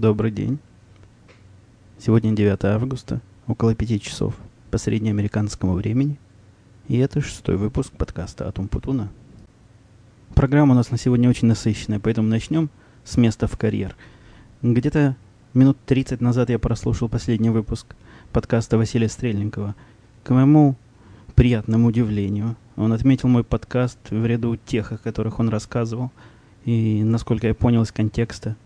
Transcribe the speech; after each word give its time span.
Добрый 0.00 0.30
день. 0.30 0.58
Сегодня 1.98 2.32
9 2.32 2.64
августа, 2.64 3.20
около 3.46 3.74
5 3.74 4.02
часов 4.02 4.34
по 4.70 4.78
среднеамериканскому 4.78 5.74
времени. 5.74 6.18
И 6.88 6.96
это 6.96 7.20
шестой 7.20 7.58
выпуск 7.58 7.92
подкаста 7.92 8.48
«Атум 8.48 8.68
Путуна». 8.68 9.10
Программа 10.34 10.72
у 10.72 10.76
нас 10.76 10.90
на 10.90 10.96
сегодня 10.96 11.28
очень 11.28 11.46
насыщенная, 11.46 12.00
поэтому 12.00 12.26
начнем 12.26 12.70
с 13.04 13.18
места 13.18 13.46
в 13.46 13.58
карьер. 13.58 13.94
Где-то 14.62 15.14
минут 15.52 15.76
30 15.84 16.22
назад 16.22 16.48
я 16.48 16.58
прослушал 16.58 17.10
последний 17.10 17.50
выпуск 17.50 17.94
подкаста 18.32 18.78
Василия 18.78 19.10
Стрельникова. 19.10 19.74
К 20.24 20.30
моему 20.30 20.74
приятному 21.34 21.88
удивлению, 21.88 22.56
он 22.76 22.94
отметил 22.94 23.28
мой 23.28 23.44
подкаст 23.44 23.98
в 24.08 24.24
ряду 24.24 24.56
тех, 24.56 24.92
о 24.92 24.96
которых 24.96 25.38
он 25.38 25.50
рассказывал. 25.50 26.10
И, 26.64 27.04
насколько 27.04 27.46
я 27.46 27.54
понял 27.54 27.82
из 27.82 27.92
контекста, 27.92 28.56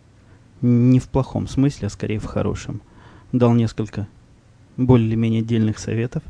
не 0.62 0.98
в 0.98 1.08
плохом 1.08 1.48
смысле, 1.48 1.86
а 1.86 1.90
скорее 1.90 2.18
в 2.18 2.24
хорошем. 2.24 2.80
Дал 3.32 3.54
несколько 3.54 4.08
более-менее 4.76 5.42
отдельных 5.42 5.78
советов. 5.78 6.22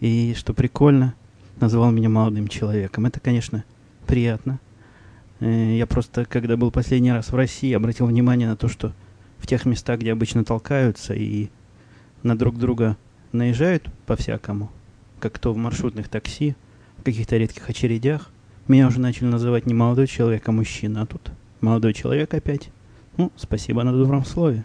И, 0.00 0.34
что 0.36 0.54
прикольно, 0.54 1.14
назвал 1.60 1.90
меня 1.90 2.08
молодым 2.08 2.48
человеком. 2.48 3.06
Это, 3.06 3.20
конечно, 3.20 3.64
приятно. 4.06 4.60
Э, 5.40 5.76
я 5.76 5.86
просто, 5.86 6.24
когда 6.24 6.56
был 6.56 6.70
последний 6.70 7.12
раз 7.12 7.30
в 7.30 7.34
России, 7.34 7.72
обратил 7.72 8.06
внимание 8.06 8.48
на 8.48 8.56
то, 8.56 8.68
что 8.68 8.92
в 9.38 9.46
тех 9.46 9.64
местах, 9.64 10.00
где 10.00 10.12
обычно 10.12 10.44
толкаются 10.44 11.14
и 11.14 11.48
на 12.22 12.36
друг 12.36 12.58
друга 12.58 12.96
наезжают 13.32 13.88
по-всякому, 14.06 14.70
как 15.20 15.38
то 15.38 15.52
в 15.52 15.56
маршрутных 15.56 16.08
такси, 16.08 16.56
в 16.96 17.02
каких-то 17.02 17.36
редких 17.36 17.68
очередях, 17.68 18.30
меня 18.66 18.88
уже 18.88 19.00
начали 19.00 19.26
называть 19.26 19.66
не 19.66 19.74
молодой 19.74 20.06
человек, 20.06 20.48
а 20.48 20.52
мужчина, 20.52 21.02
а 21.02 21.06
тут 21.06 21.30
молодой 21.60 21.94
человек 21.94 22.34
опять. 22.34 22.70
Ну, 23.18 23.32
спасибо 23.34 23.82
на 23.82 23.90
добром 23.90 24.24
слове. 24.24 24.64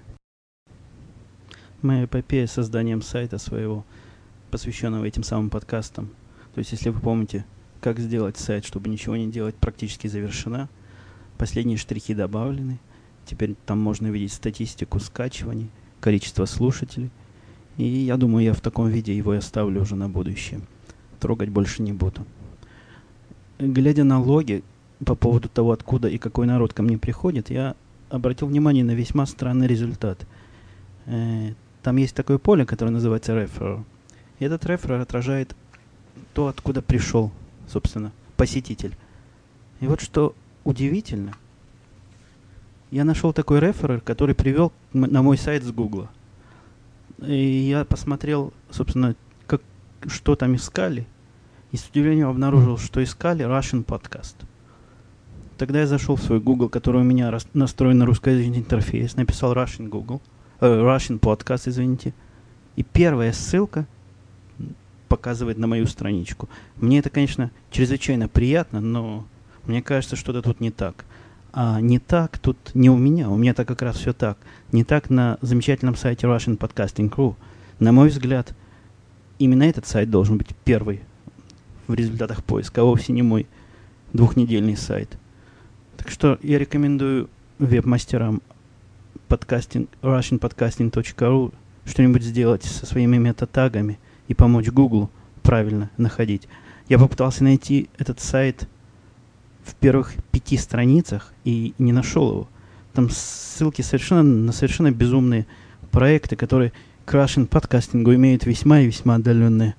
Моя 1.81 2.05
эпопея 2.05 2.45
с 2.45 2.51
созданием 2.51 3.01
сайта 3.01 3.39
своего, 3.39 3.83
посвященного 4.51 5.05
этим 5.05 5.23
самым 5.23 5.49
подкастам. 5.49 6.11
То 6.53 6.59
есть, 6.59 6.71
если 6.71 6.89
вы 6.89 6.99
помните, 6.99 7.45
как 7.81 7.97
сделать 7.97 8.37
сайт, 8.37 8.63
чтобы 8.63 8.91
ничего 8.91 9.15
не 9.15 9.31
делать, 9.31 9.55
практически 9.55 10.05
завершена. 10.05 10.69
Последние 11.39 11.79
штрихи 11.79 12.13
добавлены. 12.13 12.77
Теперь 13.25 13.55
там 13.65 13.79
можно 13.79 14.05
видеть 14.05 14.33
статистику 14.33 14.99
скачиваний, 14.99 15.71
количество 15.99 16.45
слушателей. 16.45 17.09
И 17.77 17.85
я 17.85 18.17
думаю, 18.17 18.45
я 18.45 18.53
в 18.53 18.61
таком 18.61 18.87
виде 18.87 19.17
его 19.17 19.31
оставлю 19.31 19.81
уже 19.81 19.95
на 19.95 20.09
будущее. 20.09 20.61
Трогать 21.19 21.49
больше 21.49 21.81
не 21.81 21.91
буду. 21.91 22.23
Глядя 23.57 24.03
на 24.03 24.21
логи 24.21 24.63
по 25.03 25.15
поводу 25.15 25.49
того, 25.49 25.71
откуда 25.71 26.07
и 26.07 26.19
какой 26.19 26.45
народ 26.45 26.71
ко 26.73 26.83
мне 26.83 26.99
приходит, 26.99 27.49
я 27.49 27.75
обратил 28.13 28.47
внимание 28.47 28.83
на 28.83 28.91
весьма 28.91 29.25
странный 29.25 29.67
результат. 29.67 30.25
Э, 31.07 31.53
там 31.81 31.97
есть 31.97 32.15
такое 32.15 32.37
поле, 32.37 32.65
которое 32.65 32.91
называется 32.91 33.33
referral. 33.33 33.83
И 34.39 34.45
этот 34.45 34.65
referral 34.65 35.01
отражает 35.01 35.55
то, 36.33 36.47
откуда 36.47 36.81
пришел, 36.83 37.31
собственно, 37.67 38.11
посетитель. 38.37 38.95
И 39.79 39.87
вот 39.87 39.99
что 39.99 40.35
удивительно, 40.63 41.33
я 42.91 43.03
нашел 43.03 43.33
такой 43.33 43.59
реферер, 43.59 44.01
который 44.01 44.35
привел 44.35 44.71
на 44.93 45.23
мой 45.23 45.37
сайт 45.37 45.63
с 45.63 45.71
Гугла. 45.71 46.09
И 47.19 47.35
я 47.35 47.83
посмотрел, 47.83 48.53
собственно, 48.69 49.15
как, 49.47 49.61
что 50.05 50.35
там 50.35 50.55
искали, 50.55 51.07
и 51.71 51.77
с 51.77 51.89
удивлением 51.89 52.27
обнаружил, 52.27 52.77
что 52.77 53.03
искали 53.03 53.43
Russian 53.43 53.83
Podcast– 53.83 54.35
Тогда 55.57 55.81
я 55.81 55.87
зашел 55.87 56.15
в 56.15 56.23
свой 56.23 56.39
Google, 56.39 56.69
который 56.69 57.01
у 57.01 57.03
меня 57.03 57.37
настроен 57.53 57.99
на 57.99 58.05
русскоязычный 58.05 58.59
интерфейс, 58.59 59.15
написал 59.15 59.53
Russian 59.53 59.87
Google, 59.87 60.21
э, 60.59 60.65
Russian 60.65 61.19
Podcast, 61.19 61.69
извините. 61.69 62.13
И 62.75 62.83
первая 62.83 63.31
ссылка 63.33 63.85
показывает 65.07 65.59
на 65.59 65.67
мою 65.67 65.85
страничку. 65.85 66.49
Мне 66.77 66.99
это, 66.99 67.09
конечно, 67.11 67.51
чрезвычайно 67.69 68.27
приятно, 68.27 68.81
но 68.81 69.27
мне 69.65 69.81
кажется, 69.81 70.15
что-то 70.15 70.41
тут 70.41 70.59
не 70.59 70.71
так. 70.71 71.05
А 71.51 71.79
не 71.79 71.99
так 71.99 72.39
тут 72.39 72.57
не 72.73 72.89
у 72.89 72.97
меня, 72.97 73.29
у 73.29 73.37
меня 73.37 73.53
так 73.53 73.67
как 73.67 73.83
раз 73.83 73.97
все 73.97 74.11
так. 74.11 74.39
Не 74.71 74.83
так 74.83 75.11
на 75.11 75.37
замечательном 75.41 75.95
сайте 75.95 76.25
Russian 76.25 76.57
Podcasting 76.57 77.11
Crew. 77.11 77.35
На 77.79 77.91
мой 77.91 78.09
взгляд, 78.09 78.55
именно 79.37 79.63
этот 79.63 79.85
сайт 79.85 80.09
должен 80.09 80.37
быть 80.37 80.55
первый 80.65 81.01
в 81.87 81.93
результатах 81.93 82.43
поиска, 82.43 82.81
а 82.81 82.85
вовсе 82.85 83.13
не 83.13 83.21
мой 83.21 83.45
двухнедельный 84.13 84.75
сайт. 84.75 85.17
Так 85.97 86.09
что 86.09 86.39
я 86.41 86.59
рекомендую 86.59 87.29
веб-мастерам 87.59 88.41
подкастинг, 89.27 89.89
russianpodcasting.ru 90.01 91.53
что-нибудь 91.85 92.23
сделать 92.23 92.63
со 92.63 92.85
своими 92.85 93.17
метатагами 93.17 93.99
и 94.27 94.33
помочь 94.33 94.69
Google 94.69 95.09
правильно 95.41 95.89
находить. 95.97 96.47
Я 96.89 96.97
попытался 96.99 97.43
найти 97.43 97.89
этот 97.97 98.19
сайт 98.19 98.67
в 99.63 99.75
первых 99.75 100.13
пяти 100.31 100.57
страницах 100.57 101.33
и 101.43 101.73
не 101.77 101.91
нашел 101.91 102.29
его. 102.29 102.47
Там 102.93 103.09
ссылки 103.09 103.81
совершенно 103.81 104.23
на 104.23 104.51
совершенно 104.51 104.91
безумные 104.91 105.45
проекты, 105.91 106.35
которые 106.35 106.73
к 107.05 107.13
Russian 107.13 107.47
подкастингу 107.47 108.13
имеют 108.13 108.45
весьма 108.45 108.81
и 108.81 108.87
весьма 108.87 109.15
отдаленные 109.15 109.75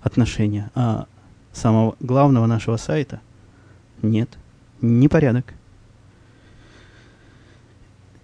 отношения. 0.00 0.70
А 0.74 1.06
самого 1.52 1.96
главного 2.00 2.46
нашего 2.46 2.76
сайта 2.76 3.20
нет. 4.02 4.38
Непорядок. 4.80 5.54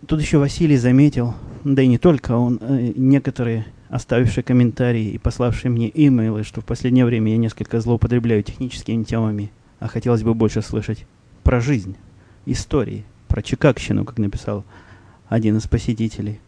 Тут 0.06 0.20
еще 0.20 0.38
Василий 0.38 0.76
заметил, 0.76 1.34
да 1.64 1.82
и 1.82 1.86
не 1.86 1.98
только 1.98 2.32
он, 2.32 2.58
э, 2.60 2.92
некоторые 2.96 3.66
оставившие 3.88 4.42
комментарии 4.42 5.10
и 5.10 5.18
пославшие 5.18 5.70
мне 5.70 5.90
имейлы, 5.92 6.44
что 6.44 6.60
в 6.60 6.64
последнее 6.64 7.04
время 7.04 7.32
я 7.32 7.38
несколько 7.38 7.80
злоупотребляю 7.80 8.42
техническими 8.42 9.04
темами, 9.04 9.52
а 9.78 9.88
хотелось 9.88 10.22
бы 10.22 10.34
больше 10.34 10.62
слышать 10.62 11.06
про 11.42 11.60
жизнь, 11.60 11.96
истории, 12.46 13.04
про 13.28 13.42
Чикагщину, 13.42 14.04
как 14.04 14.18
написал 14.18 14.64
один 15.28 15.56
из 15.56 15.66
посетителей. 15.66 16.40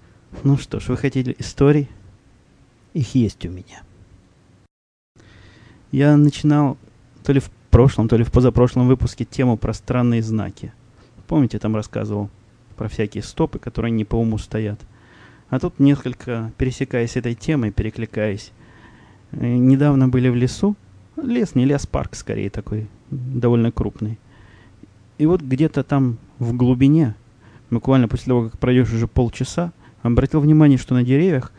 Ну 0.45 0.57
что 0.57 0.81
ж, 0.81 0.89
вы 0.89 0.97
хотели 0.97 1.35
историй? 1.39 1.89
Их 2.95 3.15
есть 3.15 3.45
у 3.47 3.51
меня. 3.51 3.83
Я 5.91 6.17
начинал 6.17 6.79
то 7.23 7.33
ли 7.33 7.41
в 7.41 7.51
прошлом, 7.73 8.07
то 8.07 8.17
ли 8.17 8.23
в 8.23 8.31
позапрошлом 8.31 8.87
выпуске 8.87 9.25
тему 9.25 9.57
про 9.57 9.73
странные 9.73 10.23
знаки. 10.23 10.73
Помните, 11.27 11.59
там 11.59 11.75
рассказывал 11.75 12.29
про 12.77 12.89
всякие 12.89 13.25
стопы, 13.25 13.59
которые 13.59 13.91
не 13.91 14.05
по 14.05 14.17
уму 14.17 14.39
стоят. 14.39 14.79
А 15.49 15.59
тут 15.59 15.81
несколько, 15.81 16.53
пересекаясь 16.59 17.17
этой 17.17 17.35
темой, 17.35 17.73
перекликаясь, 17.73 18.53
э, 19.33 19.57
недавно 19.57 20.09
были 20.09 20.29
в 20.29 20.37
лесу, 20.37 20.77
лес, 21.17 21.55
не 21.55 21.65
лес, 21.65 21.87
парк 21.87 22.15
скорее 22.15 22.51
такой, 22.51 22.89
довольно 23.11 23.73
крупный. 23.73 24.19
И 25.17 25.25
вот 25.25 25.41
где-то 25.41 25.83
там 25.83 26.19
в 26.39 26.55
глубине, 26.55 27.15
буквально 27.71 28.07
после 28.07 28.27
того, 28.27 28.51
как 28.51 28.59
пройдешь 28.59 28.93
уже 28.93 29.09
полчаса, 29.09 29.73
обратил 30.03 30.41
внимание, 30.41 30.77
что 30.77 30.95
на 30.95 31.03
деревьях 31.03 31.53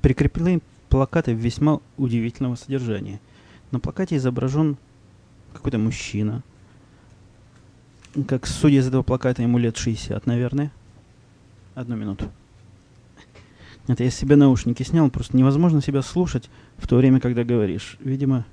прикреплены 0.00 0.60
плакаты 0.88 1.32
весьма 1.34 1.80
удивительного 1.98 2.54
содержания. 2.54 3.20
На 3.72 3.80
плакате 3.80 4.16
изображен 4.16 4.78
какой-то 5.54 5.78
мужчина– 5.78 6.42
как 8.28 8.46
судя 8.46 8.78
из 8.78 8.86
этого 8.86 9.02
плаката, 9.02 9.42
ему 9.42 9.58
лет 9.58 9.76
60, 9.76 10.24
наверное. 10.26 10.70
Одну 11.74 11.96
минуту. 11.96 12.30
Это 13.88 14.04
я 14.04 14.10
себе 14.10 14.36
наушники 14.36 14.82
снял, 14.82 15.10
просто 15.10 15.36
невозможно 15.36 15.82
себя 15.82 16.00
слушать 16.00 16.48
в 16.78 16.86
то 16.86 16.96
время, 16.96 17.20
когда 17.20 17.42
говоришь. 17.42 17.98
Видимо, 18.00 18.46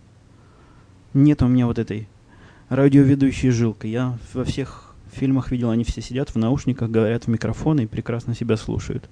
нет 1.13 1.41
у 1.43 1.47
меня 1.47 1.67
вот 1.67 1.77
этой 1.77 2.07
радиоведущей 2.69 3.51
жилки. 3.51 3.85
Я 3.85 4.17
во 4.33 4.43
всех 4.43 4.95
фильмах 5.13 5.51
видел, 5.51 5.69
они 5.69 5.83
все 5.83 6.01
сидят 6.01 6.31
в 6.31 6.37
наушниках, 6.37 6.89
говорят 6.89 7.25
в 7.25 7.27
микрофоны 7.27 7.81
и 7.83 7.87
прекрасно 7.87 8.33
себя 8.33 8.57
слушают. 8.57 9.09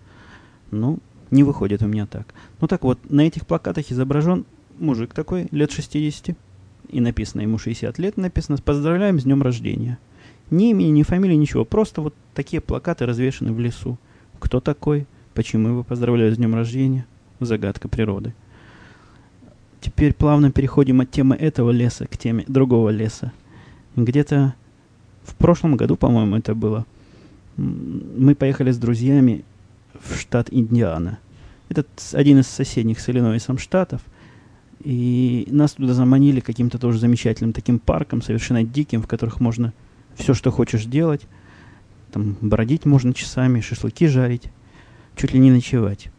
Ну, 0.71 0.97
не 1.29 1.43
выходит 1.43 1.83
у 1.83 1.87
меня 1.87 2.07
так. 2.07 2.33
Ну 2.59 2.67
так 2.67 2.83
вот, 2.83 2.97
на 3.09 3.21
этих 3.21 3.45
плакатах 3.45 3.91
изображен 3.91 4.45
мужик 4.79 5.13
такой, 5.13 5.47
лет 5.51 5.71
60, 5.71 6.35
и 6.89 6.99
написано 6.99 7.41
ему 7.41 7.57
60 7.57 7.97
лет, 7.99 8.17
написано 8.17 8.57
«Поздравляем 8.57 9.19
с 9.19 9.23
днем 9.23 9.41
рождения». 9.41 9.97
Ни 10.49 10.71
имени, 10.71 10.89
ни 10.89 11.03
фамилии, 11.03 11.35
ничего. 11.35 11.63
Просто 11.63 12.01
вот 12.01 12.15
такие 12.33 12.59
плакаты 12.59 13.05
развешаны 13.05 13.53
в 13.53 13.59
лесу. 13.59 13.97
Кто 14.39 14.59
такой? 14.59 15.05
Почему 15.35 15.69
его 15.69 15.83
поздравляют 15.83 16.35
с 16.35 16.37
днем 16.37 16.55
рождения? 16.55 17.05
Загадка 17.39 17.87
природы. 17.87 18.33
Теперь 19.79 20.13
плавно 20.13 20.51
переходим 20.51 21.01
от 21.01 21.11
темы 21.11 21.35
этого 21.35 21.71
леса 21.71 22.07
к 22.07 22.17
теме 22.17 22.43
другого 22.47 22.89
леса. 22.89 23.31
Где-то 23.95 24.55
в 25.23 25.35
прошлом 25.35 25.77
году, 25.77 25.95
по-моему, 25.95 26.35
это 26.35 26.55
было, 26.55 26.85
мы 27.55 28.35
поехали 28.35 28.71
с 28.71 28.77
друзьями 28.77 29.45
в 30.01 30.17
штат 30.17 30.47
Индиана. 30.51 31.19
Это 31.69 31.85
один 32.13 32.39
из 32.39 32.47
соседних 32.47 32.99
с 32.99 33.09
Иллинойсом 33.09 33.57
штатов. 33.57 34.01
И 34.83 35.47
нас 35.51 35.73
туда 35.73 35.93
заманили 35.93 36.39
каким-то 36.39 36.77
тоже 36.77 36.99
замечательным 36.99 37.53
таким 37.53 37.79
парком, 37.79 38.21
совершенно 38.21 38.63
диким, 38.63 39.01
в 39.01 39.07
которых 39.07 39.39
можно 39.39 39.73
все, 40.15 40.33
что 40.33 40.51
хочешь 40.51 40.85
делать. 40.85 41.21
Там 42.11 42.37
бродить 42.41 42.85
можно 42.85 43.13
часами, 43.13 43.61
шашлыки 43.61 44.07
жарить. 44.07 44.49
чуть 45.15 45.33
ли 45.33 45.39
не 45.39 45.51
ночевать. 45.51 46.09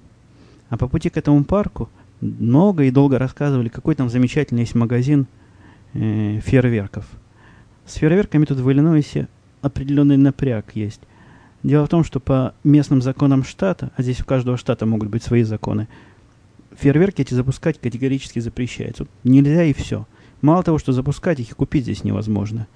А 0.69 0.77
по 0.77 0.89
пути 0.89 1.09
к 1.09 1.17
этому 1.17 1.43
парку 1.45 1.89
много 2.21 2.85
и 2.85 2.91
долго 2.91 3.19
рассказывали, 3.19 3.69
какой 3.69 3.95
там 3.95 4.11
замечательный 4.11 4.61
есть 4.61 4.75
магазин 4.75 5.27
э, 5.95 6.41
фейерверков. 6.41 7.07
С 7.87 7.95
фейерверками 7.95 8.45
тут 8.45 8.59
в 8.59 8.71
Иллинойсе 8.71 9.29
определенный 9.63 10.17
напряг 10.17 10.77
есть. 10.77 11.01
Дело 11.63 11.87
в 11.87 11.89
том, 11.89 12.05
что 12.05 12.21
по 12.21 12.55
местным 12.63 13.03
законам 13.03 13.45
штата, 13.45 13.91
а 13.97 14.03
здесь 14.03 14.21
у 14.21 14.25
каждого 14.25 14.57
штата 14.57 14.87
могут 14.87 15.09
быть 15.09 15.23
свои 15.23 15.43
законы, 15.43 15.89
фейерверки 16.77 17.23
эти 17.23 17.35
запускать 17.35 17.81
категорически 17.81 18.39
запрещается. 18.39 19.07
Нельзя 19.25 19.65
и 19.65 19.73
все. 19.73 20.07
Мало 20.43 20.63
того, 20.63 20.79
что 20.79 20.93
запускать 20.93 21.41
их 21.41 21.51
и 21.51 21.55
купить 21.55 21.85
здесь 21.85 22.05
невозможно. 22.05 22.67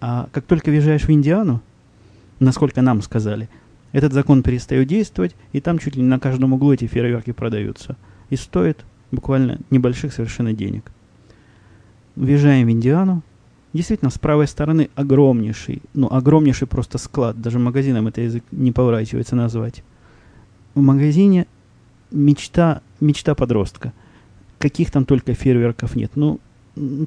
А 0.00 0.28
как 0.32 0.44
только 0.44 0.70
въезжаешь 0.70 1.04
в 1.04 1.10
Индиану, 1.10 1.62
насколько 2.38 2.82
нам 2.82 3.02
сказали, 3.02 3.48
этот 3.92 4.12
закон 4.12 4.42
перестает 4.42 4.88
действовать, 4.88 5.34
и 5.52 5.60
там 5.60 5.78
чуть 5.78 5.96
ли 5.96 6.02
не 6.02 6.08
на 6.08 6.18
каждом 6.18 6.52
углу 6.52 6.72
эти 6.72 6.86
фейерверки 6.86 7.32
продаются. 7.32 7.96
И 8.30 8.36
стоит 8.36 8.84
буквально 9.10 9.58
небольших 9.70 10.12
совершенно 10.12 10.52
денег. 10.52 10.90
Въезжаем 12.14 12.66
в 12.66 12.70
Индиану. 12.70 13.22
Действительно, 13.72 14.10
с 14.10 14.18
правой 14.18 14.46
стороны 14.46 14.88
огромнейший, 14.94 15.82
ну, 15.92 16.08
огромнейший 16.10 16.66
просто 16.66 16.96
склад. 16.96 17.40
Даже 17.40 17.58
магазином 17.58 18.06
это 18.06 18.22
язык 18.22 18.42
не 18.50 18.72
поворачивается 18.72 19.36
назвать. 19.36 19.82
В 20.74 20.80
магазине 20.80 21.46
мечта, 22.10 22.82
мечта 23.00 23.34
подростка. 23.34 23.92
Каких 24.58 24.90
там 24.90 25.04
только 25.04 25.34
фейерверков 25.34 25.96
нет. 25.96 26.12
Ну, 26.14 26.40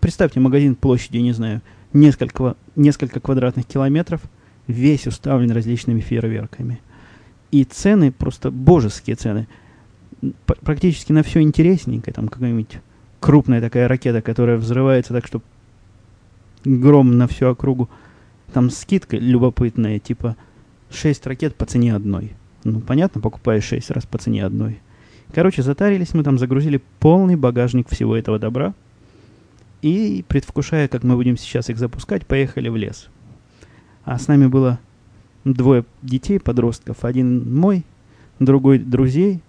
представьте, 0.02 0.40
магазин 0.40 0.76
площадью, 0.76 1.22
не 1.22 1.32
знаю, 1.32 1.62
несколько, 1.94 2.56
несколько 2.76 3.20
квадратных 3.20 3.66
километров, 3.66 4.22
весь 4.68 5.08
уставлен 5.08 5.52
различными 5.52 6.00
фейерверками. 6.00 6.80
И 7.52 7.64
цены, 7.64 8.12
просто 8.12 8.52
божеские 8.52 9.16
цены. 9.16 9.48
Практически 10.46 11.12
на 11.12 11.24
все 11.24 11.42
интересненькое, 11.42 12.14
там 12.14 12.28
какая-нибудь 12.28 12.80
крупная 13.20 13.62
такая 13.62 13.88
ракета, 13.88 14.22
которая 14.22 14.58
взрывается 14.58 15.14
так, 15.14 15.26
что 15.26 15.42
гром 16.64 17.18
на 17.18 17.28
всю 17.28 17.48
округу. 17.48 17.90
Там 18.54 18.70
скидка 18.70 19.18
любопытная, 19.18 20.00
типа 20.00 20.36
6 20.92 21.26
ракет 21.28 21.56
по 21.56 21.66
цене 21.66 21.96
одной. 21.96 22.34
Ну, 22.64 22.82
понятно, 22.82 23.22
покупаешь 23.22 23.64
6 23.64 23.92
раз 23.92 24.06
по 24.06 24.18
цене 24.18 24.46
одной. 24.46 24.82
Короче, 25.34 25.62
затарились 25.62 26.14
мы 26.14 26.24
там, 26.24 26.38
загрузили 26.38 26.82
полный 27.00 27.36
багажник 27.36 27.90
всего 27.90 28.16
этого 28.16 28.40
добра. 28.40 28.74
И, 29.82 30.26
предвкушая, 30.28 30.88
как 30.88 31.04
мы 31.04 31.16
будем 31.16 31.38
сейчас 31.38 31.70
их 31.70 31.78
запускать, 31.78 32.26
поехали 32.26 32.70
в 32.70 32.76
лес. 32.76 33.08
А 34.04 34.18
с 34.18 34.28
нами 34.28 34.48
было 34.48 34.80
двое 35.46 35.86
детей, 36.02 36.40
подростков. 36.40 37.06
Один 37.06 37.56
мой, 37.56 37.86
другой 38.40 38.80
друзей, 38.80 39.42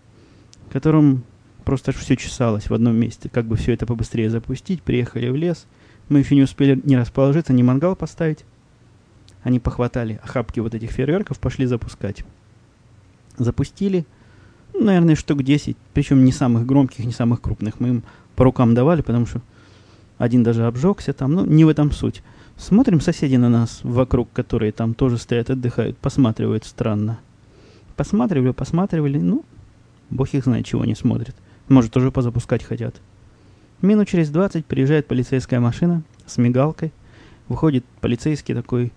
которым 0.71 1.25
просто 1.65 1.93
все 1.93 2.17
чесалось 2.17 2.69
в 2.69 2.75
одном 2.75 2.97
месте. 2.97 3.29
Как 3.29 3.47
бы 3.47 3.56
все 3.56 3.73
это 3.73 3.87
побыстрее 3.87 4.31
запустить. 4.31 4.83
Приехали 4.83 5.29
в 5.29 5.37
лес. 5.37 5.67
Мы 6.09 6.21
еще 6.21 6.35
не 6.35 6.43
успели 6.43 6.81
ни 6.85 6.94
расположиться, 6.94 7.53
ни 7.53 7.62
мангал 7.62 7.97
поставить. 7.97 8.44
Они 9.43 9.59
похватали 9.59 10.21
охапки 10.23 10.61
вот 10.61 10.75
этих 10.75 10.91
фейерверков, 10.91 11.38
пошли 11.38 11.67
запускать. 11.67 12.25
Запустили, 13.38 14.05
наверное, 14.75 15.17
штук 15.17 15.43
10, 15.43 15.76
причем 15.94 16.25
не 16.25 16.32
самых 16.32 16.67
громких, 16.67 17.05
не 17.05 17.12
самых 17.12 17.40
крупных. 17.40 17.81
Мы 17.81 17.88
им 17.88 18.02
по 18.37 18.44
рукам 18.44 18.75
давали, 18.75 19.02
потому 19.02 19.26
что 19.26 19.40
один 20.19 20.43
даже 20.43 20.67
обжегся 20.67 21.12
там, 21.12 21.32
ну, 21.32 21.46
не 21.46 21.64
в 21.64 21.69
этом 21.69 21.93
суть. 21.93 22.22
Смотрим 22.56 23.00
соседи 23.00 23.37
на 23.37 23.49
нас, 23.49 23.81
вокруг 23.82 24.28
которые 24.32 24.72
там 24.72 24.93
тоже 24.93 25.17
стоят, 25.17 25.49
отдыхают, 25.49 25.96
посматривают 25.96 26.64
странно. 26.64 27.19
Посматривали, 27.96 28.50
посматривали, 28.52 29.19
ну, 29.19 29.44
бог 30.11 30.28
их 30.34 30.44
знает, 30.44 30.67
чего 30.67 30.82
они 30.82 30.94
смотрят. 30.94 31.34
Может, 31.69 31.93
тоже 31.93 32.11
позапускать 32.11 32.62
хотят. 32.62 33.00
Минут 33.81 34.08
через 34.08 34.28
20 34.28 34.66
приезжает 34.66 35.06
полицейская 35.06 35.58
машина 35.58 36.02
с 36.26 36.37
мигалкой. 36.37 36.93
Выходит 37.49 37.84
полицейский 38.02 38.55
такой, 38.55 38.93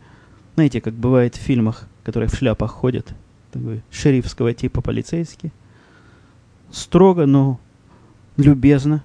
знаете, 0.55 0.81
как 0.81 0.93
бывает 0.93 1.35
в 1.35 1.39
фильмах, 1.39 1.87
которые 2.03 2.29
в 2.29 2.35
шляпах 2.35 2.71
ходят, 2.71 3.13
такой 3.51 3.81
шерифского 3.91 4.53
типа 4.53 4.81
полицейский. 4.81 5.51
Строго, 6.73 7.27
но 7.27 7.59
любезно 8.35 9.03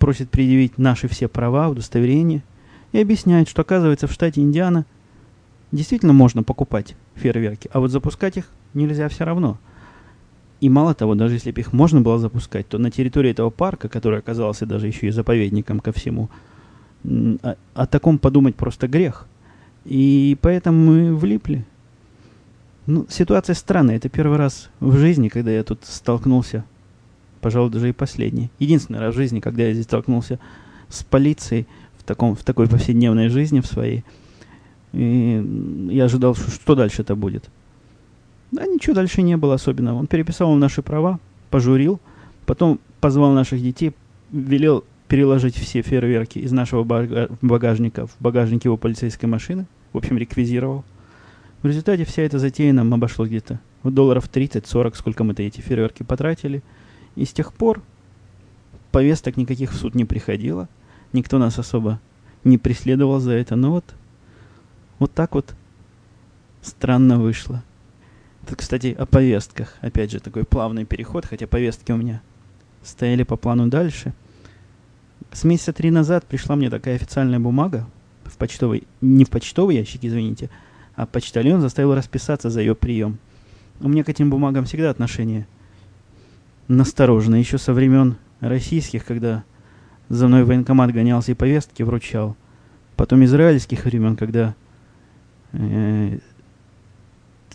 просит 0.00 0.28
предъявить 0.28 0.76
наши 0.76 1.06
все 1.06 1.28
права, 1.28 1.68
удостоверения, 1.68 2.42
и 2.90 3.00
объясняет, 3.00 3.48
что 3.48 3.62
оказывается 3.62 4.08
в 4.08 4.12
штате 4.12 4.40
Индиана 4.40 4.84
действительно 5.70 6.12
можно 6.12 6.42
покупать 6.42 6.96
фейерверки, 7.14 7.70
а 7.72 7.78
вот 7.78 7.92
запускать 7.92 8.36
их 8.36 8.50
нельзя 8.74 9.08
все 9.08 9.22
равно. 9.22 9.56
И 10.60 10.68
мало 10.68 10.94
того, 10.94 11.14
даже 11.14 11.34
если 11.34 11.52
бы 11.52 11.60
их 11.60 11.72
можно 11.72 12.00
было 12.00 12.18
запускать, 12.18 12.66
то 12.66 12.76
на 12.76 12.90
территории 12.90 13.30
этого 13.30 13.50
парка, 13.50 13.88
который 13.88 14.18
оказался 14.18 14.66
даже 14.66 14.88
еще 14.88 15.06
и 15.06 15.10
заповедником 15.10 15.78
ко 15.78 15.92
всему, 15.92 16.28
о, 17.04 17.54
о 17.74 17.86
таком 17.86 18.18
подумать 18.18 18.56
просто 18.56 18.88
грех. 18.88 19.28
И 19.84 20.36
поэтому 20.40 20.90
мы 20.90 21.14
влипли. 21.14 21.64
Ну, 22.86 23.06
ситуация 23.08 23.54
странная. 23.54 23.94
Это 23.94 24.08
первый 24.08 24.38
раз 24.38 24.70
в 24.80 24.96
жизни, 24.96 25.28
когда 25.28 25.52
я 25.52 25.62
тут 25.62 25.84
столкнулся 25.84 26.64
пожалуй, 27.40 27.70
даже 27.70 27.88
и 27.88 27.92
последний. 27.92 28.50
Единственный 28.58 29.00
раз 29.00 29.14
в 29.14 29.16
жизни, 29.16 29.40
когда 29.40 29.64
я 29.64 29.72
здесь 29.72 29.84
столкнулся 29.84 30.38
с 30.88 31.02
полицией 31.04 31.66
в, 31.98 32.04
таком, 32.04 32.34
в 32.34 32.42
такой 32.42 32.68
повседневной 32.68 33.28
жизни 33.28 33.60
в 33.60 33.66
своей. 33.66 34.04
И 34.92 35.88
я 35.90 36.04
ожидал, 36.04 36.34
что, 36.34 36.50
что 36.50 36.74
дальше 36.74 37.02
это 37.02 37.14
будет. 37.14 37.48
Да 38.52 38.64
ничего 38.66 38.94
дальше 38.94 39.22
не 39.22 39.36
было 39.36 39.54
особенного. 39.54 39.98
Он 39.98 40.06
переписал 40.06 40.54
наши 40.54 40.82
права, 40.82 41.18
пожурил, 41.50 42.00
потом 42.46 42.80
позвал 43.00 43.32
наших 43.32 43.62
детей, 43.62 43.92
велел 44.30 44.84
переложить 45.08 45.56
все 45.56 45.82
фейерверки 45.82 46.38
из 46.38 46.52
нашего 46.52 46.84
багажника 47.42 48.06
в 48.06 48.16
багажник 48.20 48.64
его 48.64 48.76
полицейской 48.76 49.28
машины. 49.28 49.66
В 49.92 49.98
общем, 49.98 50.18
реквизировал. 50.18 50.84
В 51.62 51.66
результате 51.66 52.04
вся 52.04 52.22
эта 52.22 52.38
затея 52.38 52.72
нам 52.72 52.92
обошлась 52.94 53.28
где-то 53.28 53.60
в 53.82 53.90
долларов 53.90 54.28
30-40, 54.32 54.96
сколько 54.96 55.24
мы-то 55.24 55.42
эти 55.42 55.60
фейерверки 55.60 56.02
потратили– 56.02 56.62
и 57.16 57.24
с 57.24 57.32
тех 57.32 57.52
пор 57.52 57.82
повесток 58.92 59.36
никаких 59.36 59.72
в 59.72 59.76
суд 59.76 59.94
не 59.94 60.04
приходило. 60.04 60.68
Никто 61.12 61.38
нас 61.38 61.58
особо 61.58 62.00
не 62.44 62.58
преследовал 62.58 63.18
за 63.18 63.32
это. 63.32 63.56
Но 63.56 63.72
вот, 63.72 63.84
вот 64.98 65.12
так 65.12 65.34
вот 65.34 65.54
странно 66.62 67.18
вышло. 67.18 67.62
Это, 68.44 68.54
кстати, 68.54 68.94
о 68.96 69.06
повестках. 69.06 69.74
Опять 69.80 70.12
же, 70.12 70.20
такой 70.20 70.44
плавный 70.44 70.84
переход, 70.84 71.26
хотя 71.26 71.46
повестки 71.46 71.90
у 71.90 71.96
меня 71.96 72.22
стояли 72.84 73.24
по 73.24 73.36
плану 73.36 73.66
дальше. 73.66 74.12
С 75.32 75.44
месяца 75.44 75.72
три 75.72 75.90
назад 75.90 76.24
пришла 76.26 76.54
мне 76.54 76.70
такая 76.70 76.94
официальная 76.94 77.40
бумага 77.40 77.88
в 78.24 78.36
почтовый, 78.36 78.84
не 79.00 79.24
в 79.24 79.30
почтовый 79.30 79.76
ящик, 79.76 80.04
извините, 80.04 80.50
а 80.94 81.06
почтальон 81.06 81.60
заставил 81.60 81.94
расписаться 81.94 82.50
за 82.50 82.60
ее 82.60 82.74
прием. 82.74 83.18
У 83.80 83.88
меня 83.88 84.04
к 84.04 84.08
этим 84.08 84.30
бумагам 84.30 84.64
всегда 84.64 84.90
отношение 84.90 85.46
настороженно. 86.68 87.36
Еще 87.36 87.58
со 87.58 87.72
времен 87.72 88.16
российских, 88.40 89.04
когда 89.04 89.44
за 90.08 90.28
мной 90.28 90.44
военкомат 90.44 90.92
гонялся 90.92 91.32
и 91.32 91.34
повестки 91.34 91.82
вручал. 91.82 92.36
Потом 92.96 93.24
израильских 93.24 93.84
времен, 93.84 94.16
когда 94.16 94.54
э, 95.52 96.18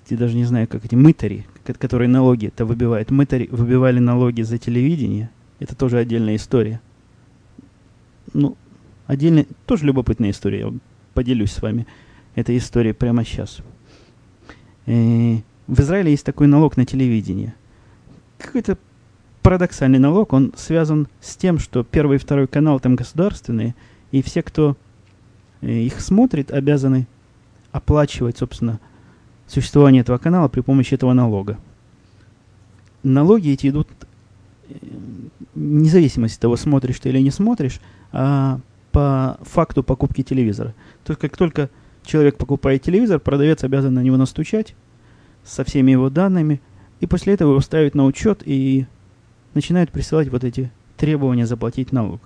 я 0.09 0.17
даже 0.17 0.35
не 0.35 0.45
знаю, 0.45 0.67
как 0.67 0.85
эти 0.85 0.95
мытари, 0.95 1.45
которые 1.79 2.09
налоги 2.09 2.47
это 2.47 2.65
выбивают. 2.65 3.11
Мытари 3.11 3.47
выбивали 3.51 3.99
налоги 3.99 4.41
за 4.41 4.57
телевидение. 4.57 5.29
Это 5.59 5.75
тоже 5.75 5.97
отдельная 5.97 6.35
история. 6.35 6.81
Ну, 8.33 8.57
отдельная, 9.07 9.45
тоже 9.65 9.85
любопытная 9.85 10.31
история. 10.31 10.59
Я 10.59 10.73
поделюсь 11.13 11.51
с 11.51 11.61
вами 11.61 11.87
этой 12.35 12.57
историей 12.57 12.93
прямо 12.93 13.23
сейчас. 13.23 13.59
Э, 14.85 15.37
в 15.67 15.79
Израиле 15.79 16.11
есть 16.11 16.25
такой 16.25 16.47
налог 16.47 16.77
на 16.77 16.85
телевидение. 16.85 17.53
Какой-то 18.37 18.77
парадоксальный 19.41 19.99
налог, 19.99 20.33
он 20.33 20.53
связан 20.55 21.07
с 21.19 21.35
тем, 21.35 21.59
что 21.59 21.83
первый 21.83 22.15
и 22.15 22.19
второй 22.19 22.47
канал 22.47 22.79
там 22.79 22.95
государственные, 22.95 23.75
и 24.11 24.21
все, 24.21 24.43
кто 24.43 24.77
э, 25.61 25.71
их 25.71 25.99
смотрит, 26.01 26.51
обязаны 26.51 27.07
оплачивать, 27.71 28.37
собственно, 28.37 28.79
существование 29.47 30.01
этого 30.01 30.17
канала 30.17 30.47
при 30.47 30.61
помощи 30.61 30.93
этого 30.93 31.13
налога. 31.13 31.57
Налоги 33.03 33.51
эти 33.51 33.69
идут 33.69 33.87
э, 34.69 34.75
вне 35.55 35.89
зависимости 35.89 36.35
от 36.35 36.41
того, 36.41 36.55
смотришь 36.55 36.99
ты 36.99 37.09
или 37.09 37.19
не 37.19 37.31
смотришь, 37.31 37.79
а 38.11 38.59
по 38.91 39.37
факту 39.41 39.83
покупки 39.83 40.21
телевизора. 40.21 40.73
То 41.03 41.11
есть 41.11 41.21
как 41.21 41.37
только 41.37 41.69
человек 42.03 42.37
покупает 42.37 42.83
телевизор, 42.83 43.19
продавец 43.19 43.63
обязан 43.63 43.93
на 43.93 44.03
него 44.03 44.17
настучать 44.17 44.75
со 45.43 45.63
всеми 45.63 45.91
его 45.91 46.09
данными, 46.09 46.61
и 46.99 47.07
после 47.07 47.33
этого 47.33 47.51
его 47.51 47.61
ставить 47.61 47.95
на 47.95 48.05
учет 48.05 48.43
и 48.45 48.85
начинают 49.53 49.91
присылать 49.91 50.29
вот 50.29 50.43
эти 50.43 50.71
требования 50.97 51.45
заплатить 51.45 51.91
налог. 51.91 52.21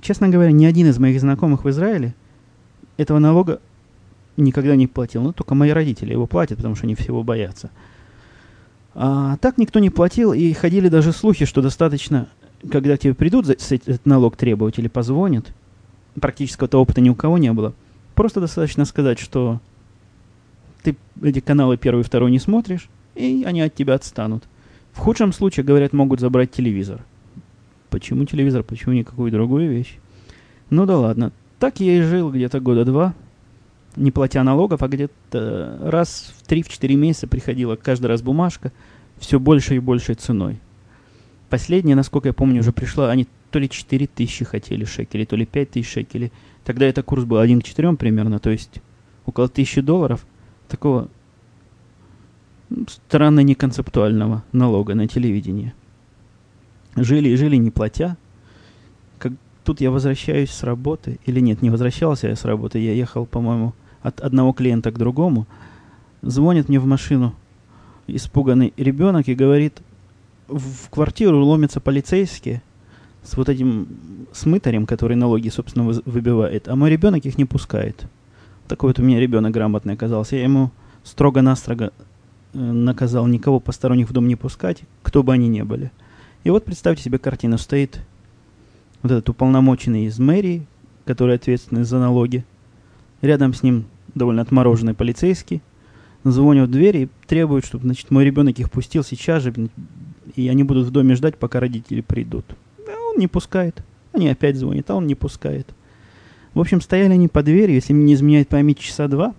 Честно 0.00 0.28
говоря, 0.28 0.52
ни 0.52 0.64
один 0.64 0.88
из 0.88 0.98
моих 0.98 1.20
знакомых 1.20 1.64
в 1.64 1.70
Израиле 1.70 2.14
этого 2.96 3.18
налога 3.18 3.60
никогда 4.36 4.76
не 4.76 4.86
платил. 4.86 5.22
Ну, 5.22 5.32
только 5.32 5.54
мои 5.54 5.70
родители 5.70 6.12
его 6.12 6.26
платят, 6.26 6.58
потому 6.58 6.74
что 6.74 6.86
они 6.86 6.94
всего 6.94 7.22
боятся. 7.22 7.70
А 8.94 9.36
так 9.38 9.58
никто 9.58 9.78
не 9.78 9.90
платил, 9.90 10.32
и 10.32 10.52
ходили 10.52 10.88
даже 10.88 11.12
слухи, 11.12 11.44
что 11.44 11.60
достаточно, 11.60 12.28
когда 12.70 12.96
тебе 12.96 13.14
придут 13.14 13.48
этот 13.48 14.06
налог 14.06 14.36
требовать 14.36 14.78
или 14.78 14.88
позвонят, 14.88 15.52
практического 16.20 16.78
опыта 16.78 17.00
ни 17.00 17.10
у 17.10 17.14
кого 17.14 17.36
не 17.36 17.52
было, 17.52 17.74
просто 18.14 18.40
достаточно 18.40 18.86
сказать, 18.86 19.18
что 19.18 19.60
ты 20.82 20.96
эти 21.22 21.40
каналы 21.40 21.76
первый 21.76 22.00
и 22.00 22.04
второй 22.04 22.30
не 22.30 22.38
смотришь, 22.38 22.88
и 23.14 23.44
они 23.46 23.60
от 23.60 23.74
тебя 23.74 23.94
отстанут. 23.94 24.44
В 24.96 24.98
худшем 24.98 25.34
случае, 25.34 25.62
говорят, 25.62 25.92
могут 25.92 26.20
забрать 26.20 26.50
телевизор. 26.50 27.04
Почему 27.90 28.24
телевизор, 28.24 28.62
почему 28.62 28.94
не 28.94 29.04
какую 29.04 29.30
другую 29.30 29.70
вещь? 29.70 29.98
Ну 30.70 30.86
да 30.86 30.96
ладно. 30.96 31.32
Так 31.58 31.80
я 31.80 31.98
и 31.98 32.00
жил 32.00 32.32
где-то 32.32 32.60
года 32.60 32.86
два, 32.86 33.14
не 33.94 34.10
платя 34.10 34.42
налогов, 34.42 34.82
а 34.82 34.88
где-то 34.88 35.78
раз 35.82 36.34
в 36.38 36.50
3-4 36.50 36.94
месяца 36.94 37.26
приходила 37.28 37.76
каждый 37.76 38.06
раз 38.06 38.22
бумажка, 38.22 38.72
все 39.18 39.38
больше 39.38 39.76
и 39.76 39.80
большей 39.80 40.14
ценой. 40.14 40.58
Последняя, 41.50 41.94
насколько 41.94 42.28
я 42.28 42.32
помню, 42.32 42.60
уже 42.60 42.72
пришла, 42.72 43.10
они 43.10 43.28
то 43.50 43.58
ли 43.58 43.68
4 43.68 44.06
тысячи 44.06 44.46
хотели 44.46 44.86
шекелей, 44.86 45.26
то 45.26 45.36
ли 45.36 45.44
5 45.44 45.70
тысяч 45.72 45.92
шекелей. 45.92 46.32
Тогда 46.64 46.86
это 46.86 47.02
курс 47.02 47.24
был 47.24 47.36
1 47.36 47.60
к 47.60 47.64
4 47.64 47.92
примерно, 47.96 48.38
то 48.38 48.48
есть 48.48 48.80
около 49.26 49.48
тысячи 49.48 49.82
долларов 49.82 50.26
такого 50.68 51.08
странно 52.88 53.40
неконцептуального 53.40 54.42
налога 54.52 54.94
на 54.94 55.06
телевидение. 55.06 55.74
Жили 56.96 57.28
и 57.28 57.36
жили, 57.36 57.56
не 57.56 57.70
платя. 57.70 58.16
Как 59.18 59.32
тут 59.64 59.80
я 59.80 59.90
возвращаюсь 59.90 60.50
с 60.50 60.62
работы, 60.62 61.18
или 61.26 61.40
нет, 61.40 61.62
не 61.62 61.70
возвращался 61.70 62.28
я 62.28 62.36
с 62.36 62.44
работы, 62.44 62.78
я 62.78 62.92
ехал, 62.92 63.26
по-моему, 63.26 63.74
от 64.02 64.20
одного 64.20 64.52
клиента 64.52 64.90
к 64.90 64.98
другому. 64.98 65.46
Звонит 66.22 66.68
мне 66.68 66.80
в 66.80 66.86
машину 66.86 67.34
испуганный 68.06 68.72
ребенок 68.76 69.28
и 69.28 69.34
говорит, 69.34 69.82
в 70.48 70.88
квартиру 70.90 71.44
ломятся 71.44 71.80
полицейские 71.80 72.62
с 73.22 73.36
вот 73.36 73.48
этим 73.48 73.88
смытарем, 74.32 74.86
который 74.86 75.16
налоги, 75.16 75.48
собственно, 75.48 75.84
выбивает, 76.04 76.68
а 76.68 76.76
мой 76.76 76.90
ребенок 76.90 77.24
их 77.24 77.36
не 77.38 77.44
пускает. 77.44 78.06
Такой 78.68 78.90
вот 78.90 78.98
у 78.98 79.02
меня 79.02 79.20
ребенок 79.20 79.52
грамотный 79.52 79.94
оказался. 79.94 80.36
Я 80.36 80.44
ему 80.44 80.70
строго-настрого 81.02 81.92
наказал 82.56 83.26
никого 83.26 83.60
посторонних 83.60 84.08
в 84.08 84.12
дом 84.12 84.26
не 84.28 84.36
пускать, 84.36 84.82
кто 85.02 85.22
бы 85.22 85.32
они 85.32 85.48
ни 85.48 85.62
были. 85.62 85.90
И 86.44 86.50
вот 86.50 86.64
представьте 86.64 87.04
себе 87.04 87.18
картину. 87.18 87.58
Стоит 87.58 88.00
вот 89.02 89.12
этот 89.12 89.28
уполномоченный 89.28 90.06
из 90.06 90.18
мэрии, 90.18 90.66
который 91.04 91.36
ответственный 91.36 91.84
за 91.84 91.98
налоги. 91.98 92.44
Рядом 93.20 93.54
с 93.54 93.62
ним 93.62 93.84
довольно 94.14 94.42
отмороженный 94.42 94.94
полицейский. 94.94 95.62
Звонят 96.24 96.68
в 96.68 96.72
дверь 96.72 96.96
и 96.96 97.08
требуют, 97.26 97.64
чтобы 97.64 97.84
значит, 97.84 98.10
мой 98.10 98.24
ребенок 98.24 98.58
их 98.58 98.70
пустил 98.70 99.04
сейчас 99.04 99.42
же, 99.42 99.54
и 100.34 100.48
они 100.48 100.64
будут 100.64 100.86
в 100.86 100.90
доме 100.90 101.14
ждать, 101.14 101.36
пока 101.36 101.60
родители 101.60 102.00
придут. 102.00 102.44
А 102.78 103.10
он 103.12 103.18
не 103.18 103.28
пускает. 103.28 103.82
Они 104.12 104.28
опять 104.28 104.56
звонят, 104.56 104.90
а 104.90 104.96
он 104.96 105.06
не 105.06 105.14
пускает. 105.14 105.68
В 106.54 106.60
общем, 106.60 106.80
стояли 106.80 107.12
они 107.12 107.28
под 107.28 107.44
дверью, 107.44 107.76
если 107.76 107.92
мне 107.92 108.06
не 108.06 108.14
изменяет 108.14 108.48
память, 108.48 108.78
часа 108.78 109.08
два, 109.08 109.34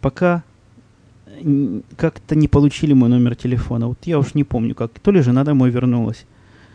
пока 0.00 0.42
как-то 1.96 2.34
не 2.34 2.48
получили 2.48 2.92
мой 2.92 3.08
номер 3.08 3.36
телефона. 3.36 3.88
Вот 3.88 3.98
я 4.06 4.18
уж 4.18 4.34
не 4.34 4.44
помню, 4.44 4.74
как. 4.74 4.98
То 4.98 5.10
ли 5.10 5.20
жена 5.20 5.44
домой 5.44 5.70
вернулась. 5.70 6.24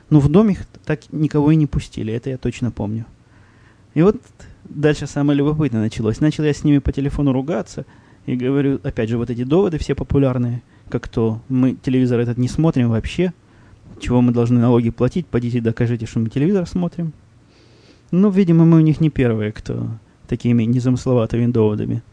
Но 0.10 0.20
в 0.20 0.30
доме 0.30 0.58
так 0.86 1.12
никого 1.12 1.52
и 1.52 1.56
не 1.56 1.68
пустили, 1.68 2.14
это 2.14 2.30
я 2.30 2.38
точно 2.38 2.72
помню. 2.72 3.06
И 3.94 4.02
вот 4.02 4.18
дальше 4.66 5.08
самое 5.08 5.38
любопытное 5.38 5.82
началось. 5.82 6.20
Начал 6.20 6.44
я 6.44 6.54
с 6.54 6.64
ними 6.64 6.80
по 6.80 6.92
телефону 6.92 7.32
ругаться 7.32 7.86
и 8.26 8.36
говорю, 8.36 8.80
опять 8.84 9.10
же, 9.10 9.18
вот 9.18 9.30
эти 9.30 9.44
доводы 9.44 9.78
все 9.78 9.96
популярные, 9.96 10.62
как 10.90 11.08
то 11.08 11.42
мы 11.50 11.76
телевизор 11.76 12.20
этот 12.20 12.38
не 12.38 12.48
смотрим 12.48 12.90
вообще, 12.90 13.34
чего 14.00 14.22
мы 14.22 14.32
должны 14.32 14.60
налоги 14.60 14.90
платить, 14.90 15.28
пойдите 15.28 15.62
докажите, 15.62 16.06
что 16.06 16.20
мы 16.20 16.30
телевизор 16.30 16.68
смотрим. 16.68 17.14
Ну, 18.12 18.30
видимо, 18.30 18.66
мы 18.66 18.78
у 18.78 18.82
них 18.82 19.00
не 19.00 19.10
первые, 19.10 19.52
кто 19.52 19.88
такими 20.28 20.64
незамысловатыми 20.64 21.52
доводами 21.52 22.04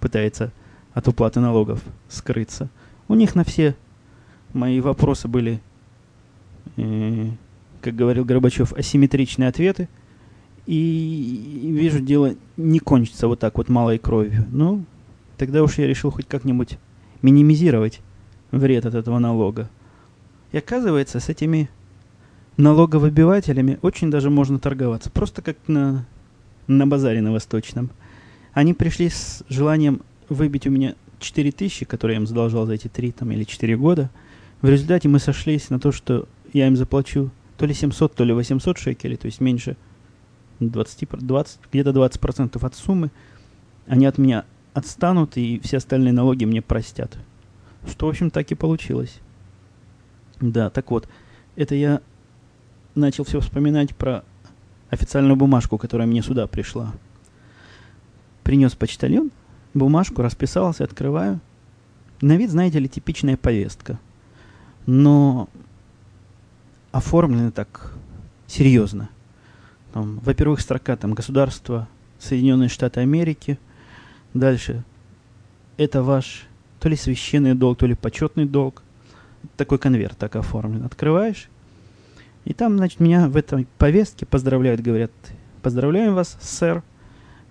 пытается 0.00 0.52
от 0.94 1.08
уплаты 1.08 1.40
налогов 1.40 1.82
скрыться. 2.08 2.68
У 3.08 3.14
них 3.14 3.34
на 3.34 3.44
все 3.44 3.76
мои 4.52 4.80
вопросы 4.80 5.28
были, 5.28 5.60
э, 6.76 7.30
как 7.80 7.94
говорил 7.94 8.24
Горбачев, 8.24 8.72
асимметричные 8.72 9.48
ответы. 9.48 9.88
И 10.66 11.70
вижу, 11.76 12.00
дело 12.00 12.36
не 12.56 12.78
кончится 12.78 13.26
вот 13.26 13.40
так 13.40 13.58
вот 13.58 13.68
малой 13.68 13.98
кровью. 13.98 14.46
Ну, 14.52 14.84
тогда 15.36 15.62
уж 15.62 15.78
я 15.78 15.86
решил 15.86 16.10
хоть 16.10 16.26
как-нибудь 16.26 16.78
минимизировать 17.20 18.00
вред 18.52 18.86
от 18.86 18.94
этого 18.94 19.18
налога. 19.18 19.68
И 20.52 20.58
оказывается, 20.58 21.18
с 21.18 21.28
этими 21.28 21.68
налоговыбивателями 22.56 23.78
очень 23.82 24.10
даже 24.10 24.30
можно 24.30 24.58
торговаться. 24.58 25.10
Просто 25.10 25.42
как 25.42 25.56
на, 25.66 26.06
на 26.66 26.86
базаре 26.86 27.20
на 27.22 27.32
Восточном. 27.32 27.90
Они 28.52 28.74
пришли 28.74 29.08
с 29.08 29.42
желанием 29.48 30.02
выбить 30.32 30.66
у 30.66 30.70
меня 30.70 30.94
4 31.20 31.52
тысячи, 31.52 31.84
которые 31.84 32.16
я 32.16 32.20
им 32.20 32.26
задолжал 32.26 32.66
за 32.66 32.74
эти 32.74 32.88
3 32.88 33.12
там, 33.12 33.30
или 33.32 33.44
4 33.44 33.76
года. 33.76 34.10
В 34.60 34.68
результате 34.68 35.08
мы 35.08 35.18
сошлись 35.18 35.70
на 35.70 35.80
то, 35.80 35.92
что 35.92 36.28
я 36.52 36.66
им 36.66 36.76
заплачу 36.76 37.30
то 37.56 37.66
ли 37.66 37.74
700, 37.74 38.14
то 38.14 38.24
ли 38.24 38.32
800 38.32 38.78
шекелей, 38.78 39.16
то 39.16 39.26
есть 39.26 39.40
меньше 39.40 39.76
20, 40.60 41.08
20 41.10 41.58
где-то 41.70 41.90
20% 41.90 42.66
от 42.66 42.74
суммы. 42.74 43.10
Они 43.86 44.06
от 44.06 44.18
меня 44.18 44.44
отстанут, 44.74 45.36
и 45.36 45.60
все 45.62 45.78
остальные 45.78 46.12
налоги 46.12 46.44
мне 46.44 46.62
простят. 46.62 47.16
Что, 47.86 48.06
в 48.06 48.10
общем, 48.10 48.30
так 48.30 48.50
и 48.50 48.54
получилось. 48.54 49.18
Да, 50.40 50.70
так 50.70 50.90
вот, 50.90 51.08
это 51.56 51.74
я 51.74 52.00
начал 52.94 53.24
все 53.24 53.40
вспоминать 53.40 53.94
про 53.94 54.24
официальную 54.90 55.36
бумажку, 55.36 55.78
которая 55.78 56.06
мне 56.06 56.22
сюда 56.22 56.46
пришла. 56.46 56.92
Принес 58.42 58.74
почтальон, 58.74 59.30
бумажку, 59.74 60.22
расписался, 60.22 60.84
открываю. 60.84 61.40
На 62.20 62.36
вид, 62.36 62.50
знаете 62.50 62.78
ли, 62.78 62.88
типичная 62.88 63.36
повестка. 63.36 63.98
Но 64.86 65.48
оформлена 66.92 67.50
так 67.50 67.92
серьезно. 68.46 69.08
Там, 69.92 70.20
во-первых, 70.20 70.60
строка 70.60 70.96
там 70.96 71.14
государство 71.14 71.88
Соединенные 72.18 72.68
Штаты 72.68 73.00
Америки. 73.00 73.58
Дальше. 74.34 74.84
Это 75.76 76.02
ваш 76.02 76.46
то 76.80 76.88
ли 76.88 76.96
священный 76.96 77.54
долг, 77.54 77.78
то 77.78 77.86
ли 77.86 77.94
почетный 77.94 78.46
долг. 78.46 78.82
Такой 79.56 79.78
конверт 79.78 80.18
так 80.18 80.36
оформлен. 80.36 80.84
Открываешь, 80.84 81.48
и 82.44 82.54
там, 82.54 82.76
значит, 82.76 83.00
меня 83.00 83.28
в 83.28 83.36
этой 83.36 83.66
повестке 83.78 84.26
поздравляют, 84.26 84.80
говорят, 84.80 85.12
поздравляем 85.62 86.14
вас, 86.14 86.36
сэр, 86.40 86.82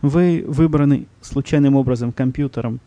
вы 0.02 0.44
выбраны 0.48 1.08
случайным 1.22 1.76
образом 1.76 2.12
компьютером 2.12 2.80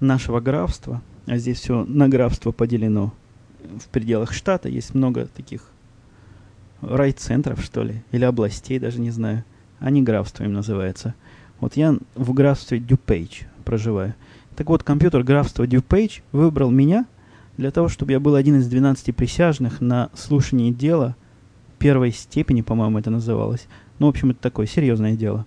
нашего 0.00 0.40
графства, 0.40 1.02
а 1.26 1.38
здесь 1.38 1.58
все 1.58 1.84
на 1.84 2.08
графство 2.08 2.52
поделено 2.52 3.12
в 3.78 3.88
пределах 3.88 4.32
штата, 4.32 4.68
есть 4.68 4.94
много 4.94 5.26
таких 5.26 5.70
райцентров, 6.80 7.60
что 7.62 7.82
ли, 7.82 8.02
или 8.12 8.24
областей, 8.24 8.78
даже 8.78 9.00
не 9.00 9.10
знаю. 9.10 9.44
Они 9.78 10.02
графством 10.02 10.52
называются. 10.52 11.14
Вот 11.60 11.76
я 11.76 11.96
в 12.14 12.32
графстве 12.32 12.78
Дюпейдж 12.78 13.42
проживаю. 13.64 14.14
Так 14.56 14.68
вот, 14.68 14.82
компьютер 14.82 15.22
графства 15.22 15.66
Дюпейдж 15.66 16.20
выбрал 16.32 16.70
меня 16.70 17.06
для 17.56 17.70
того, 17.70 17.88
чтобы 17.88 18.12
я 18.12 18.20
был 18.20 18.34
один 18.34 18.56
из 18.56 18.68
12 18.68 19.14
присяжных 19.16 19.80
на 19.80 20.10
слушании 20.14 20.70
дела– 20.70 21.16
первой 21.78 22.12
степени, 22.12 22.62
по-моему, 22.62 22.98
это 22.98 23.10
называлось. 23.10 23.66
Ну, 23.98 24.06
в 24.06 24.10
общем, 24.10 24.30
это 24.30 24.40
такое 24.40 24.66
серьезное 24.66 25.14
дело. 25.16 25.46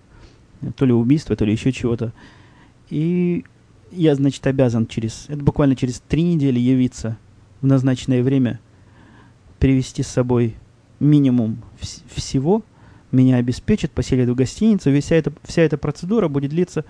То 0.75 0.85
ли 0.85 0.93
убийство, 0.93 1.35
то 1.35 1.45
ли 1.45 1.51
еще 1.51 1.71
чего-то. 1.71 2.13
И 2.89 3.45
я, 3.91 4.15
значит, 4.15 4.45
обязан 4.47 4.87
через... 4.87 5.25
Это 5.27 5.43
буквально 5.43 5.75
через 5.75 5.99
три 5.99 6.23
недели 6.23 6.59
явиться 6.59 7.17
в 7.61 7.65
назначенное 7.65 8.23
время, 8.23 8.59
привести 9.59 10.03
с 10.03 10.07
собой 10.07 10.55
минимум 10.99 11.59
вс- 11.79 12.03
всего, 12.13 12.63
меня 13.11 13.37
обеспечат, 13.37 13.91
поселят 13.91 14.29
в 14.29 14.35
гостиницу. 14.35 14.91
Вся 15.01 15.15
эта, 15.15 15.33
вся 15.43 15.61
эта 15.61 15.77
процедура 15.77 16.27
будет 16.27 16.51
длиться 16.51 16.85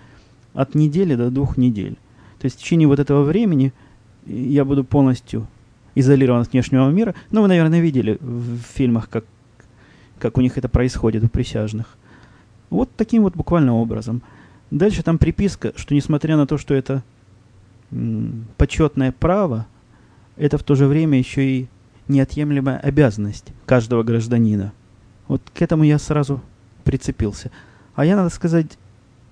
от 0.54 0.76
недели 0.76 1.16
до 1.16 1.30
двух 1.30 1.58
недель. 1.58 1.96
То 2.40 2.46
есть 2.46 2.58
в 2.58 2.60
течение 2.60 2.88
вот 2.88 3.00
этого 3.00 3.24
времени 3.24 3.74
я 4.26 4.66
буду 4.66 4.84
полностью 4.84 5.48
изолирован 5.96 6.42
от 6.42 6.52
внешнего 6.52 6.90
мира. 6.90 7.16
Ну, 7.32 7.42
вы, 7.42 7.48
наверное, 7.48 7.80
видели 7.80 8.18
в 8.20 8.60
фильмах, 8.60 9.10
как, 9.10 9.26
как 10.20 10.38
у 10.38 10.42
них 10.42 10.58
это 10.58 10.70
происходит, 10.70 11.24
у 11.24 11.30
присяжных. 11.30 11.98
Вот 12.70 12.90
таким 12.96 13.24
вот 13.24 13.36
буквально 13.36 13.74
образом. 13.76 14.22
Дальше 14.72 15.04
там 15.04 15.18
приписка, 15.18 15.74
что 15.76 15.96
несмотря 15.96 16.38
на 16.38 16.46
то, 16.46 16.58
что 16.58 16.74
это 16.74 17.04
почетное 18.58 19.12
право, 19.12 19.66
это 20.38 20.58
в 20.58 20.64
то 20.64 20.76
же 20.76 20.86
время 20.86 21.18
еще 21.18 21.44
и 21.44 21.68
неотъемлемая 22.08 22.78
обязанность 22.78 23.48
каждого 23.66 24.04
гражданина. 24.04 24.74
Вот 25.28 25.42
к 25.54 25.62
этому 25.62 25.84
я 25.84 25.98
сразу 26.00 26.42
прицепился. 26.84 27.52
А 27.96 28.06
я, 28.06 28.16
надо 28.16 28.30
сказать, 28.30 28.78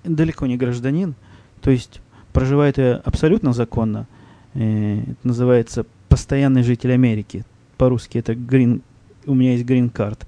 далеко 0.04 0.46
не 0.46 0.58
гражданин, 0.58 1.16
то 1.62 1.72
есть 1.72 2.02
проживает 2.34 2.78
я 2.78 2.98
абсолютно 2.98 3.54
законно. 3.54 4.08
Э, 4.54 5.02
это 5.02 5.28
называется 5.28 5.86
постоянный 6.10 6.64
житель 6.64 6.94
Америки. 6.94 7.46
По-русски 7.78 8.18
это 8.18 8.34
green, 8.34 8.82
у 9.26 9.34
меня 9.34 9.54
есть 9.54 9.66
card. 9.66 10.20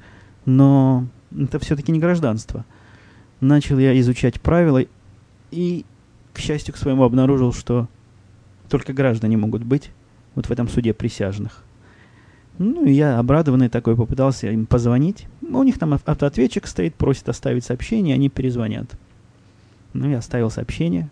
Но 0.45 1.05
это 1.37 1.59
все-таки 1.59 1.91
не 1.91 1.99
гражданство. 1.99 2.65
Начал 3.41 3.79
я 3.79 3.97
изучать 3.99 4.41
правила 4.41 4.83
и, 5.51 5.85
к 6.33 6.39
счастью 6.39 6.73
к 6.73 6.77
своему, 6.77 7.03
обнаружил, 7.03 7.53
что 7.53 7.87
только 8.69 8.93
граждане 8.93 9.37
могут 9.37 9.63
быть 9.63 9.91
вот 10.35 10.47
в 10.47 10.51
этом 10.51 10.67
суде 10.67 10.93
присяжных. 10.93 11.63
Ну, 12.57 12.85
и 12.85 12.91
я, 12.91 13.17
обрадованный 13.17 13.69
такой, 13.69 13.95
попытался 13.95 14.51
им 14.51 14.65
позвонить. 14.65 15.27
У 15.41 15.63
них 15.63 15.79
там 15.79 15.93
автоответчик 15.93 16.67
стоит, 16.67 16.95
просит 16.95 17.29
оставить 17.29 17.63
сообщение, 17.63 18.15
они 18.15 18.29
перезвонят. 18.29 18.97
Ну, 19.93 20.09
я 20.09 20.17
оставил 20.17 20.51
сообщение. 20.51 21.09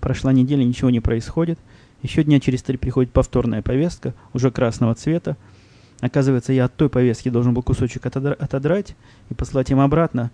Прошла 0.00 0.32
неделя, 0.34 0.62
ничего 0.62 0.90
не 0.90 1.00
происходит. 1.00 1.58
Еще 2.02 2.22
дня 2.22 2.38
через 2.38 2.62
три 2.62 2.76
приходит 2.76 3.12
повторная 3.12 3.62
повестка, 3.62 4.12
уже 4.34 4.50
красного 4.50 4.94
цвета. 4.94 5.38
Оказывается, 6.00 6.52
я 6.52 6.66
от 6.66 6.76
той 6.76 6.90
повестки 6.90 7.30
должен 7.30 7.54
был 7.54 7.62
кусочек 7.62 8.04
отодра- 8.04 8.34
отодрать 8.34 8.94
и 9.30 9.34
послать 9.34 9.70
им 9.70 9.80
обратно 9.80 10.30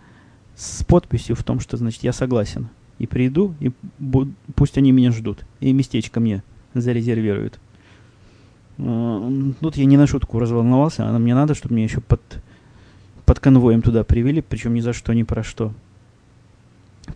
с 0.60 0.84
подписью 0.84 1.36
в 1.36 1.42
том, 1.42 1.58
что, 1.58 1.78
значит, 1.78 2.02
я 2.02 2.12
согласен. 2.12 2.68
И 2.98 3.06
приду, 3.06 3.54
и 3.60 3.72
буд- 3.98 4.34
пусть 4.54 4.76
они 4.76 4.92
меня 4.92 5.10
ждут. 5.10 5.46
И 5.60 5.72
местечко 5.72 6.20
мне 6.20 6.42
зарезервируют. 6.74 7.58
Тут 8.76 9.76
я 9.76 9.84
не 9.86 9.96
на 9.96 10.06
шутку 10.06 10.38
разволновался, 10.38 11.08
а 11.08 11.18
мне 11.18 11.34
надо, 11.34 11.54
чтобы 11.54 11.74
мне 11.74 11.84
еще 11.84 12.00
под, 12.00 12.20
под 13.24 13.40
конвоем 13.40 13.80
туда 13.80 14.04
привели, 14.04 14.42
причем 14.42 14.74
ни 14.74 14.80
за 14.80 14.92
что, 14.92 15.14
ни 15.14 15.22
про 15.22 15.42
что. 15.42 15.72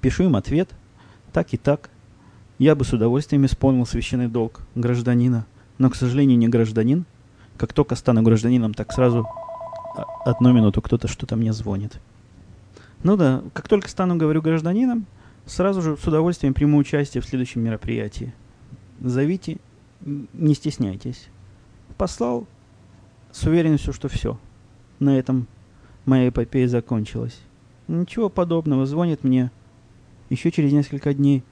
Пишу 0.00 0.24
им 0.24 0.36
ответ, 0.36 0.70
так 1.32 1.52
и 1.52 1.58
так. 1.58 1.90
Я 2.58 2.74
бы 2.74 2.84
с 2.86 2.94
удовольствием 2.94 3.44
исполнил 3.44 3.84
священный 3.84 4.28
долг 4.28 4.62
гражданина, 4.74 5.44
но, 5.76 5.90
к 5.90 5.96
сожалению, 5.96 6.38
не 6.38 6.48
гражданин. 6.48 7.04
Как 7.58 7.74
только 7.74 7.94
стану 7.94 8.22
гражданином, 8.22 8.72
так 8.72 8.90
сразу 8.92 9.28
одну 10.24 10.52
минуту 10.52 10.80
кто-то 10.80 11.08
что-то 11.08 11.36
мне 11.36 11.52
звонит. 11.52 12.00
Ну 13.04 13.16
да, 13.16 13.44
как 13.52 13.68
только 13.68 13.88
стану, 13.88 14.16
говорю, 14.16 14.42
гражданином, 14.42 15.06
сразу 15.46 15.80
же 15.80 15.96
с 15.96 16.04
удовольствием 16.04 16.54
приму 16.54 16.78
участие 16.78 17.23
в 17.23 17.26
следующем 17.26 17.62
мероприятии. 17.62 18.34
Зовите, 19.00 19.58
не 20.00 20.54
стесняйтесь 20.54 21.28
послал 21.96 22.46
с 23.32 23.44
уверенностью, 23.44 23.92
что 23.92 24.08
все. 24.08 24.38
На 24.99 25.18
этом 25.18 25.46
моя 26.04 26.28
эпопея 26.28 26.68
закончилась. 26.68 27.38
Ничего 27.88 28.28
подобного. 28.28 28.87
Звонит 28.87 29.25
мне 29.25 29.50
еще 30.30 30.50
через 30.50 30.73
несколько 30.73 31.14
дней. 31.14 31.42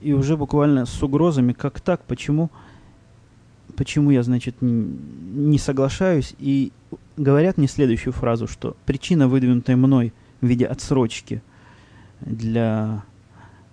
И 0.00 0.12
уже 0.12 0.36
буквально 0.36 0.84
с 0.86 1.02
угрозами, 1.02 1.52
как 1.52 1.80
так, 1.80 2.02
почему, 2.04 2.50
почему 3.76 4.10
я, 4.10 4.22
значит, 4.22 4.56
не 4.60 5.58
соглашаюсь. 5.58 6.34
И 6.38 6.72
говорят 7.16 7.56
мне 7.56 7.68
следующую 7.68 8.12
фразу, 8.12 8.48
что 8.48 8.76
причина, 8.84 9.28
выдвинутая 9.28 9.76
мной 9.76 10.12
в 10.42 10.46
виде 10.46 10.66
отсрочки 10.66 11.42
для 12.20 13.02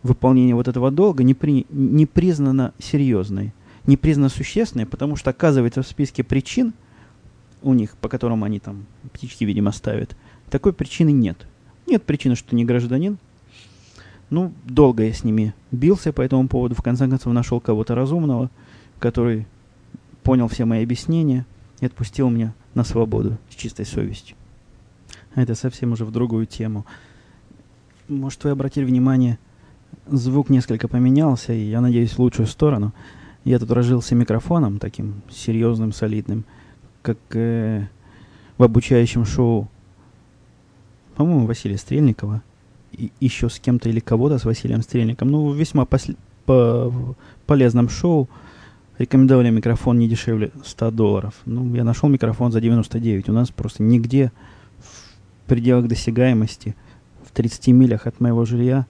выполнения 0.02 0.56
вот 0.56 0.70
этого 0.70 0.92
долга, 0.92 1.24
не, 1.24 1.34
при, 1.34 1.66
не 1.70 2.06
признана 2.06 2.74
серьезной 2.80 3.52
не 3.90 3.98
признано 3.98 4.30
существенной, 4.30 4.86
потому 4.86 5.16
что, 5.16 5.32
оказывается, 5.32 5.82
в 5.82 5.88
списке 5.88 6.24
причин 6.24 6.74
у 7.62 7.74
них, 7.74 7.98
по 7.98 8.08
которым 8.08 8.44
они 8.44 8.60
там 8.60 8.86
птички, 9.12 9.44
видимо, 9.44 9.72
ставят, 9.72 10.16
такой 10.50 10.74
причины 10.74 11.10
нет. 11.10 11.46
Нет 11.88 12.04
причины, 12.04 12.36
что 12.36 12.56
не 12.56 12.66
гражданин. 12.66 13.18
Ну, 14.30 14.54
долго 14.64 15.04
я 15.04 15.14
с 15.14 15.24
ними 15.24 15.56
бился 15.72 16.14
по 16.14 16.22
этому 16.22 16.48
поводу. 16.48 16.76
В 16.76 16.84
конце 16.84 17.08
концов, 17.08 17.34
нашел 17.34 17.60
кого-то 17.60 17.96
разумного, 17.96 18.52
который 19.00 19.48
понял 20.22 20.48
все 20.48 20.66
мои 20.66 20.84
объяснения 20.84 21.46
и 21.80 21.88
отпустил 21.88 22.30
меня 22.30 22.54
на 22.76 22.84
свободу 22.84 23.38
с 23.50 23.56
чистой 23.56 23.86
совестью. 23.86 24.38
Это 25.36 25.56
совсем 25.56 25.92
уже 25.92 26.06
в 26.06 26.12
другую 26.12 26.46
тему. 26.46 26.86
Может, 28.08 28.44
вы 28.44 28.50
обратили 28.50 28.86
внимание, 28.86 29.38
звук 30.08 30.50
несколько 30.50 30.88
поменялся, 30.88 31.54
и 31.54 31.70
я 31.70 31.82
надеюсь, 31.82 32.14
в 32.14 32.20
лучшую 32.20 32.48
сторону– 32.48 32.94
я 33.46 33.60
тут 33.60 33.72
разжился 33.72 34.16
микрофоном 34.16 34.80
таким 34.80 35.22
серьезным, 35.30 35.92
солидным, 35.92 36.46
как 37.02 37.18
э, 37.32 37.88
в 38.58 38.64
обучающем 38.64 39.26
шоу, 39.26 39.70
по-моему, 41.16 41.48
Василия 41.48 41.78
Стрельникова, 41.78 42.42
и 42.92 43.12
еще 43.20 43.50
с 43.50 43.60
кем-то 43.60 43.90
или 43.90 44.00
кого-то 44.00 44.40
с 44.40 44.46
Василием 44.46 44.82
Стрельником, 44.82 45.30
ну, 45.30 45.52
весьма 45.52 45.84
пос- 45.84 46.18
по 46.46 47.16
полезном 47.46 47.90
шоу, 47.90 48.30
рекомендовали 48.98 49.50
микрофон 49.50 49.98
не 50.00 50.10
дешевле 50.10 50.52
100 50.66 50.92
долларов. 50.92 51.36
Ну, 51.46 51.74
я 51.76 51.84
нашел 51.84 52.10
микрофон 52.10 52.52
за 52.52 52.60
99. 52.60 53.30
У 53.30 53.34
нас 53.34 53.50
просто 53.50 53.84
нигде 53.84 54.32
пределах 55.50 55.88
досягаемости, 55.88 56.76
в 57.26 57.32
30 57.32 57.68
милях 57.70 58.08
от 58.08 58.20
моего 58.22 58.46
жилья, 58.46 58.86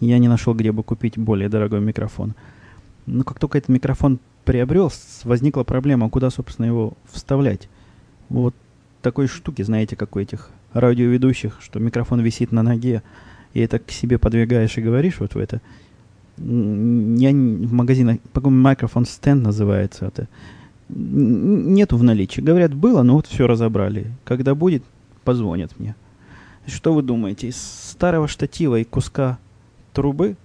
я 0.00 0.18
не 0.18 0.28
нашел, 0.28 0.54
где 0.54 0.72
бы 0.72 0.82
купить 0.82 1.18
более 1.18 1.48
дорогой 1.48 1.80
микрофон. 1.80 2.34
Но 3.06 3.22
как 3.24 3.38
только 3.38 3.58
этот 3.58 3.68
микрофон 3.68 4.18
приобрел, 4.44 4.90
возникла 5.24 5.62
проблема, 5.62 6.10
куда, 6.10 6.30
собственно, 6.30 6.66
его 6.66 6.94
вставлять. 7.12 7.68
Вот 8.28 8.54
такой 9.02 9.28
штуки, 9.28 9.62
знаете, 9.62 9.96
как 9.96 10.16
у 10.16 10.18
этих 10.18 10.50
радиоведущих, 10.72 11.58
что 11.60 11.80
микрофон 11.80 12.20
висит 12.20 12.52
на 12.52 12.62
ноге, 12.62 13.02
и 13.54 13.60
это 13.60 13.78
к 13.78 13.90
себе 13.90 14.18
подвигаешь 14.18 14.76
и 14.76 14.82
говоришь 14.82 15.20
вот 15.20 15.34
в 15.34 15.38
это. 15.38 15.60
Я 16.36 17.30
в 17.32 17.72
магазинах, 17.72 18.18
по-моему, 18.32 18.68
микрофон 18.68 19.04
стенд 19.04 19.42
называется 19.42 20.06
это. 20.06 20.28
Нету 20.88 21.96
в 21.96 22.02
наличии. 22.02 22.40
Говорят, 22.40 22.74
было, 22.74 23.02
но 23.02 23.14
вот 23.14 23.26
все 23.26 23.46
разобрали. 23.46 24.12
Когда 24.24 24.54
будет, 24.54 24.84
позвонят 25.28 25.78
мне. 25.78 25.94
Что 26.66 26.94
вы 26.94 27.02
думаете? 27.02 27.48
Из 27.48 27.56
старого 27.56 28.28
штатива 28.28 28.76
и 28.78 28.84
куска 28.84 29.38
трубы 29.92 30.36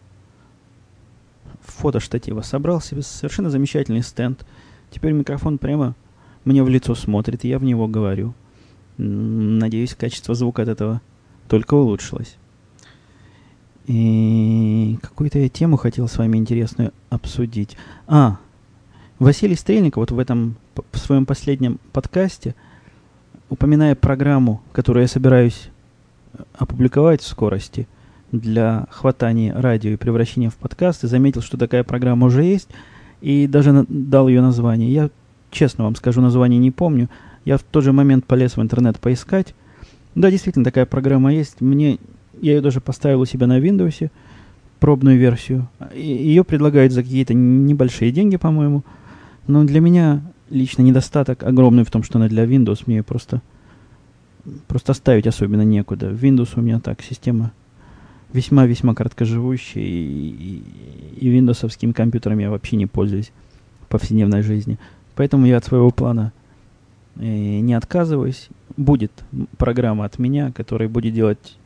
фотоштатива. 1.61 2.41
Собрал 2.41 2.81
себе 2.81 3.01
совершенно 3.01 3.49
замечательный 3.49 4.03
стенд. 4.03 4.45
Теперь 4.91 5.13
микрофон 5.13 5.57
прямо 5.57 5.95
мне 6.43 6.61
в 6.63 6.67
лицо 6.67 6.95
смотрит, 6.95 7.45
и 7.45 7.47
я 7.47 7.59
в 7.59 7.63
него 7.63 7.87
говорю. 7.87 8.33
Надеюсь, 8.97 9.95
качество 9.95 10.35
звука 10.35 10.63
от 10.63 10.67
этого 10.67 11.01
только 11.47 11.75
улучшилось. 11.75 12.35
И 13.85 14.99
какую-то 15.01 15.39
я 15.39 15.47
тему 15.47 15.77
хотел 15.77 16.09
с 16.09 16.17
вами 16.17 16.35
интересную 16.35 16.91
обсудить. 17.09 17.77
А, 18.05 18.37
Василий 19.17 19.55
Стрельников 19.55 20.01
вот 20.01 20.11
в 20.11 20.19
этом, 20.19 20.57
в 20.91 20.97
своем 20.97 21.25
последнем 21.25 21.79
подкасте, 21.93 22.53
упоминая 23.49 23.95
программу, 23.95 24.61
которую 24.71 25.03
я 25.03 25.07
собираюсь 25.07 25.69
опубликовать 26.57 27.21
в 27.21 27.27
скорости– 27.27 27.87
для 28.33 28.87
хватания 28.89 29.53
радио 29.55 29.91
и 29.91 29.95
превращения 29.95 30.49
в 30.49 30.55
подкаст, 30.55 31.03
и 31.03 31.07
заметил, 31.07 31.41
что 31.41 31.55
такая 31.55 31.83
программа 31.83 32.25
уже 32.25 32.43
есть, 32.43 32.67
и 33.21 33.47
даже 33.47 33.85
дал 33.87 34.27
ее 34.27 34.41
название. 34.41 34.91
Я, 34.91 35.09
честно 35.51 35.83
вам 35.83 35.95
скажу, 35.95 36.19
название 36.19 36.59
не 36.59 36.71
помню. 36.71 37.09
Я 37.45 37.57
в 37.57 37.63
тот 37.63 37.83
же 37.83 37.93
момент 37.93 38.25
полез 38.25 38.57
в 38.57 38.61
интернет 38.61 38.99
поискать. 38.99 39.53
Да, 40.15 40.31
действительно, 40.31 40.65
такая 40.65 40.87
программа 40.87 41.31
есть. 41.31 41.61
Мне, 41.61 41.99
я 42.41 42.55
ее 42.55 42.61
даже 42.61 42.81
поставил 42.81 43.21
у 43.21 43.25
себя 43.25 43.45
на 43.45 43.59
Windows, 43.59 44.09
пробную 44.79 45.19
версию. 45.19 45.67
Ее 45.93 46.43
предлагают 46.43 46.91
за 46.91 47.03
какие-то 47.03 47.35
небольшие 47.35 48.11
деньги, 48.11 48.37
по-моему. 48.37 48.83
Но 49.45 49.63
для 49.63 49.79
меня 49.79 50.21
лично 50.49 50.81
недостаток 50.81 51.43
огромный 51.43 51.83
в 51.83 51.91
том, 51.91 52.03
что 52.03 52.17
она 52.17 52.27
для 52.27 52.45
Windows. 52.45 52.83
Мне 52.85 53.03
просто, 53.03 53.41
просто 54.67 54.93
ставить 54.93 55.27
особенно 55.27 55.63
некуда. 55.63 56.09
Windows 56.11 56.49
у 56.55 56.61
меня 56.61 56.79
так, 56.79 57.01
система 57.01 57.51
весьма-весьма 58.33 58.95
короткоживущий, 58.95 59.81
и, 59.81 60.63
и, 61.19 61.27
и 61.27 61.29
виндовсовским 61.29 61.93
компьютером 61.93 62.39
я 62.39 62.49
вообще 62.49 62.75
не 62.75 62.87
пользуюсь 62.87 63.31
в 63.81 63.87
повседневной 63.87 64.41
жизни. 64.41 64.79
Поэтому 65.15 65.45
я 65.45 65.57
от 65.57 65.65
своего 65.65 65.91
плана 65.91 66.33
э, 67.15 67.59
не 67.59 67.75
отказываюсь. 67.75 68.49
Будет 68.75 69.11
программа 69.57 70.05
от 70.05 70.17
меня, 70.17 70.51
которая 70.51 70.89
будет 70.89 71.13
делать, 71.13 71.57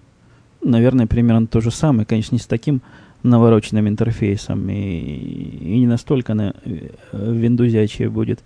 наверное, 0.62 1.08
примерно 1.08 1.48
то 1.48 1.62
же 1.62 1.72
самое. 1.72 2.06
Конечно, 2.06 2.36
не 2.36 2.40
с 2.40 2.46
таким 2.46 2.82
навороченным 3.24 3.88
интерфейсом 3.88 4.70
и, 4.70 4.74
и 4.74 5.80
не 5.80 5.88
настолько 5.88 6.34
на 6.34 6.54
э, 6.66 6.90
виндузячее 7.13 8.10
будет. 8.10 8.44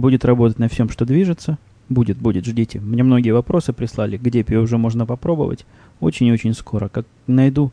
Будет 0.00 0.24
работать 0.24 0.58
на 0.58 0.68
всем, 0.68 0.88
что 0.88 1.04
движется. 1.04 1.58
Будет, 1.88 2.18
будет, 2.18 2.44
ждите. 2.44 2.80
Мне 2.80 3.02
многие 3.02 3.30
вопросы 3.30 3.72
прислали, 3.72 4.16
где 4.16 4.44
ее 4.46 4.60
уже 4.60 4.78
можно 4.78 5.06
попробовать. 5.06 5.64
Очень 6.00 6.26
и 6.26 6.32
очень 6.32 6.54
скоро. 6.54 6.88
Как 6.88 7.06
найду 7.26 7.72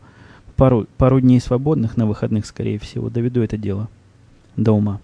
пару, 0.55 0.87
пару 0.97 1.19
дней 1.19 1.39
свободных 1.39 1.97
на 1.97 2.05
выходных, 2.05 2.45
скорее 2.45 2.79
всего, 2.79 3.09
доведу 3.09 3.41
это 3.41 3.57
дело 3.57 3.89
до 4.55 4.71
ума. 4.71 5.01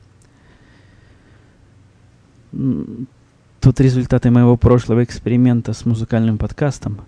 Тут 3.60 3.80
результаты 3.80 4.32
моего 4.32 4.58
прошлого 4.58 5.04
эксперимента 5.04 5.74
с 5.74 5.86
музыкальным 5.86 6.38
подкастом 6.38 7.02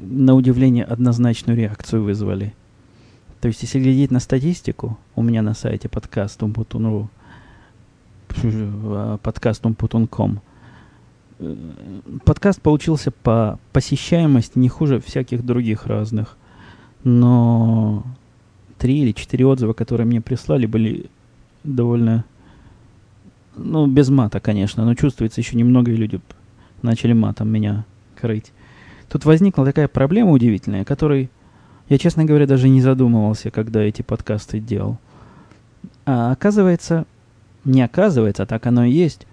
на 0.00 0.34
удивление 0.34 0.84
однозначную 0.84 1.58
реакцию 1.58 2.02
вызвали. 2.02 2.54
То 3.40 3.48
есть, 3.48 3.62
если 3.62 3.80
глядеть 3.80 4.10
на 4.10 4.20
статистику 4.20 4.98
у 5.14 5.22
меня 5.22 5.42
на 5.42 5.54
сайте 5.54 5.88
подкаст 5.88 6.42
Умбутун.ру, 6.42 7.10
подкастом 9.22 9.74
Путунком. 9.74 10.40
Подкаст 12.24 12.62
получился 12.62 13.10
по 13.10 13.58
посещаемости 13.72 14.58
не 14.58 14.68
хуже 14.68 15.00
всяких 15.00 15.44
других 15.44 15.86
разных. 15.86 16.36
Но 17.04 18.04
три 18.78 19.02
или 19.02 19.12
четыре 19.12 19.46
отзыва, 19.46 19.72
которые 19.72 20.06
мне 20.06 20.20
прислали, 20.20 20.66
были 20.66 21.06
довольно... 21.64 22.24
Ну, 23.56 23.86
без 23.86 24.08
мата, 24.10 24.40
конечно, 24.40 24.84
но 24.84 24.94
чувствуется 24.94 25.40
еще 25.40 25.56
немного, 25.56 25.90
и 25.90 25.96
люди 25.96 26.20
начали 26.82 27.12
матом 27.12 27.48
меня 27.48 27.84
крыть. 28.20 28.52
Тут 29.08 29.24
возникла 29.24 29.64
такая 29.64 29.88
проблема 29.88 30.32
удивительная, 30.32 30.84
которой 30.84 31.30
я, 31.88 31.98
честно 31.98 32.24
говоря, 32.24 32.46
даже 32.46 32.68
не 32.68 32.82
задумывался, 32.82 33.50
когда 33.50 33.80
эти 33.80 34.02
подкасты 34.02 34.58
делал. 34.58 34.98
А 36.04 36.32
оказывается, 36.32 37.06
не 37.66 37.82
оказывается, 37.82 38.44
а 38.44 38.46
так 38.46 38.66
оно 38.66 38.84
и 38.84 38.92
есть, 38.92 39.26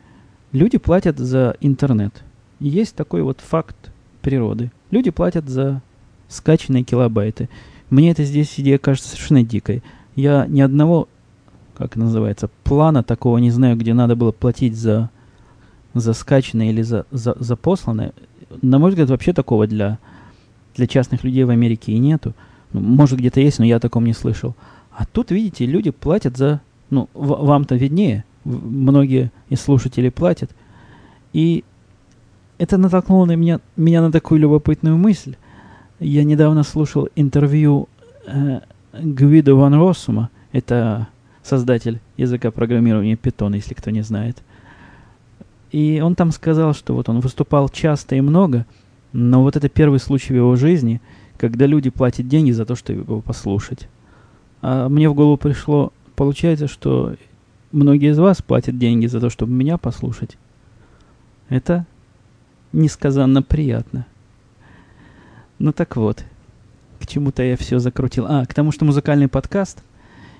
люди 0.51 0.77
платят 0.77 1.19
за 1.19 1.55
интернет. 1.61 2.23
есть 2.59 2.95
такой 2.95 3.21
вот 3.21 3.39
факт 3.39 3.75
природы. 4.21 4.71
Люди 4.91 5.11
платят 5.11 5.47
за 5.47 5.81
скачанные 6.27 6.83
килобайты. 6.83 7.49
Мне 7.89 8.11
эта 8.11 8.23
здесь 8.23 8.59
идея 8.59 8.77
кажется 8.77 9.09
совершенно 9.09 9.43
дикой. 9.43 9.83
Я 10.15 10.45
ни 10.47 10.61
одного, 10.61 11.07
как 11.75 11.95
называется, 11.95 12.49
плана 12.63 13.03
такого 13.03 13.37
не 13.37 13.51
знаю, 13.51 13.77
где 13.77 13.93
надо 13.93 14.15
было 14.15 14.31
платить 14.31 14.75
за, 14.75 15.09
за 15.93 16.13
скачанное 16.13 16.69
или 16.69 16.81
за, 16.81 17.05
за, 17.11 17.35
за 17.39 17.55
посланное. 17.55 18.13
На 18.61 18.79
мой 18.79 18.89
взгляд, 18.89 19.09
вообще 19.09 19.33
такого 19.33 19.67
для, 19.67 19.99
для 20.75 20.87
частных 20.87 21.23
людей 21.23 21.43
в 21.43 21.49
Америке 21.49 21.91
и 21.91 21.99
нету. 21.99 22.33
Ну, 22.71 22.81
может, 22.81 23.19
где-то 23.19 23.39
есть, 23.39 23.59
но 23.59 23.65
я 23.65 23.77
о 23.77 23.79
таком 23.79 24.05
не 24.05 24.13
слышал. 24.13 24.55
А 24.91 25.05
тут, 25.05 25.31
видите, 25.31 25.65
люди 25.65 25.91
платят 25.91 26.37
за... 26.37 26.61
Ну, 26.93 27.09
вам-то 27.15 27.73
виднее. 27.75 28.23
Многие 28.43 29.31
из 29.49 29.61
слушателей 29.61 30.11
платят. 30.11 30.51
И 31.33 31.63
это 32.59 32.77
натолкнуло 32.77 33.25
на 33.25 33.35
меня, 33.35 33.59
меня 33.75 34.03
на 34.03 34.11
такую 34.11 34.39
любопытную 34.39 34.95
мысль. 34.95 35.35
Я 35.99 36.23
недавно 36.23 36.61
слушал 36.61 37.09
интервью 37.15 37.89
э, 38.27 38.59
Гвидо 38.93 39.55
Ван 39.55 39.73
Россума. 39.73 40.29
Это 40.51 41.07
создатель 41.41 41.99
языка 42.15 42.51
программирования 42.51 43.15
Python, 43.15 43.55
если 43.55 43.73
кто 43.73 43.89
не 43.89 44.01
знает. 44.01 44.43
И 45.71 45.99
он 46.03 46.13
там 46.13 46.31
сказал, 46.31 46.75
что 46.75 46.93
вот 46.93 47.09
он 47.09 47.21
выступал 47.21 47.69
часто 47.69 48.15
и 48.15 48.21
много, 48.21 48.67
но 49.13 49.41
вот 49.41 49.55
это 49.55 49.67
первый 49.67 49.99
случай 49.99 50.33
в 50.33 50.37
его 50.37 50.55
жизни, 50.55 51.01
когда 51.37 51.65
люди 51.65 51.89
платят 51.89 52.27
деньги 52.27 52.51
за 52.51 52.65
то, 52.65 52.75
чтобы 52.75 52.99
его 52.99 53.21
послушать. 53.21 53.89
А 54.61 54.87
мне 54.87 55.09
в 55.09 55.15
голову 55.15 55.35
пришло, 55.35 55.91
получается, 56.15 56.67
что 56.67 57.15
многие 57.71 58.11
из 58.11 58.19
вас 58.19 58.41
платят 58.41 58.77
деньги 58.77 59.07
за 59.07 59.19
то, 59.19 59.29
чтобы 59.29 59.51
меня 59.51 59.77
послушать. 59.77 60.37
Это 61.49 61.85
несказанно 62.71 63.41
приятно. 63.41 64.05
Ну 65.59 65.71
так 65.71 65.95
вот, 65.95 66.23
к 66.99 67.07
чему-то 67.07 67.43
я 67.43 67.57
все 67.57 67.79
закрутил. 67.79 68.25
А, 68.27 68.45
к 68.45 68.53
тому, 68.53 68.71
что 68.71 68.85
музыкальный 68.85 69.27
подкаст, 69.27 69.83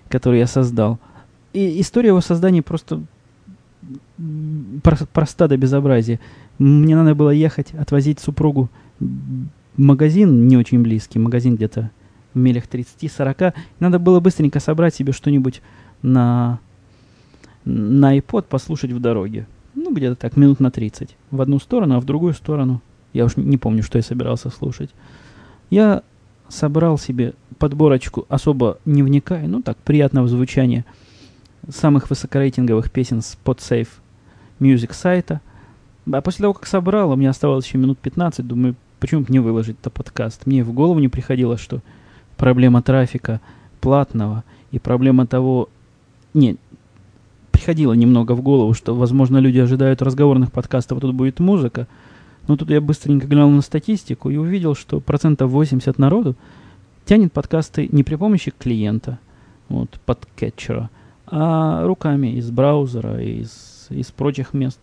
который 0.09 0.39
я 0.39 0.47
создал, 0.47 0.99
и 1.53 1.79
история 1.79 2.09
его 2.09 2.21
создания 2.21 2.61
просто 2.61 3.03
проста 5.13 5.47
до 5.47 5.57
безобразия. 5.57 6.19
Мне 6.57 6.95
надо 6.95 7.15
было 7.15 7.31
ехать, 7.31 7.73
отвозить 7.73 8.19
супругу 8.19 8.69
в 8.99 9.81
магазин 9.81 10.47
не 10.47 10.57
очень 10.57 10.81
близкий, 10.81 11.19
магазин 11.19 11.55
где-то 11.55 11.91
в 12.33 12.37
милях 12.37 12.65
30-40. 12.65 13.53
Надо 13.79 13.99
было 13.99 14.19
быстренько 14.19 14.59
собрать 14.59 14.95
себе 14.95 15.13
что-нибудь 15.13 15.61
на, 16.01 16.59
на 17.65 18.17
iPod, 18.17 18.43
послушать 18.43 18.91
в 18.91 18.99
дороге. 18.99 19.47
Ну, 19.75 19.93
где-то 19.93 20.15
так, 20.15 20.37
минут 20.37 20.59
на 20.59 20.71
30. 20.71 21.15
В 21.31 21.41
одну 21.41 21.59
сторону, 21.59 21.95
а 21.95 21.99
в 21.99 22.05
другую 22.05 22.33
сторону. 22.33 22.81
Я 23.11 23.25
уж 23.25 23.37
не 23.37 23.57
помню, 23.57 23.83
что 23.83 23.97
я 23.97 24.03
собирался 24.03 24.49
слушать. 24.49 24.89
Я 25.69 26.03
собрал 26.49 26.97
себе 26.97 27.33
подборочку, 27.57 28.25
особо 28.29 28.77
не 28.85 29.03
вникая, 29.03 29.47
ну 29.47 29.61
так, 29.61 29.77
приятного 29.77 30.27
звучания 30.27 30.85
самых 31.69 32.09
высокорейтинговых 32.09 32.91
песен 32.91 33.21
с 33.21 33.37
PodSafe 33.43 33.87
Music 34.59 34.93
сайта. 34.93 35.41
А 36.11 36.21
после 36.21 36.43
того, 36.43 36.53
как 36.53 36.67
собрал, 36.67 37.11
у 37.11 37.15
меня 37.15 37.29
оставалось 37.29 37.65
еще 37.65 37.77
минут 37.77 37.97
15, 37.99 38.45
думаю, 38.45 38.75
почему 38.99 39.21
бы 39.21 39.27
не 39.29 39.39
выложить 39.39 39.77
это 39.79 39.89
подкаст. 39.89 40.45
Мне 40.45 40.63
в 40.63 40.73
голову 40.73 40.99
не 40.99 41.07
приходило, 41.07 41.57
что 41.57 41.81
проблема 42.37 42.81
трафика 42.81 43.41
платного 43.81 44.43
и 44.71 44.79
проблема 44.79 45.27
того... 45.27 45.69
Не, 46.33 46.57
приходило 47.51 47.93
немного 47.93 48.33
в 48.33 48.41
голову, 48.41 48.73
что, 48.73 48.95
возможно, 48.95 49.37
люди 49.37 49.59
ожидают 49.59 50.01
разговорных 50.01 50.51
подкастов, 50.51 50.97
а 50.97 51.01
тут 51.01 51.13
будет 51.13 51.39
музыка. 51.39 51.87
Но 52.47 52.57
тут 52.57 52.69
я 52.69 52.81
быстренько 52.81 53.27
глянул 53.27 53.51
на 53.51 53.61
статистику 53.61 54.29
и 54.29 54.35
увидел, 54.35 54.75
что 54.75 54.99
процентов 54.99 55.51
80 55.51 55.97
народу 55.97 56.35
тянет 57.05 57.31
подкасты 57.31 57.87
не 57.91 58.03
при 58.03 58.15
помощи 58.15 58.51
клиента, 58.57 59.19
вот, 59.69 59.99
подкетчера, 60.05 60.89
а 61.27 61.85
руками 61.85 62.35
из 62.37 62.51
браузера, 62.51 63.21
из, 63.23 63.87
из 63.89 64.11
прочих 64.11 64.53
мест. 64.53 64.79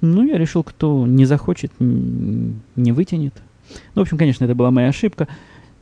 Ну, 0.00 0.26
я 0.26 0.38
решил, 0.38 0.64
кто 0.64 1.06
не 1.06 1.26
захочет, 1.26 1.70
не 1.78 2.92
вытянет. 2.92 3.34
Ну, 3.94 4.00
в 4.00 4.02
общем, 4.02 4.18
конечно, 4.18 4.44
это 4.44 4.54
была 4.54 4.70
моя 4.70 4.88
ошибка. 4.88 5.28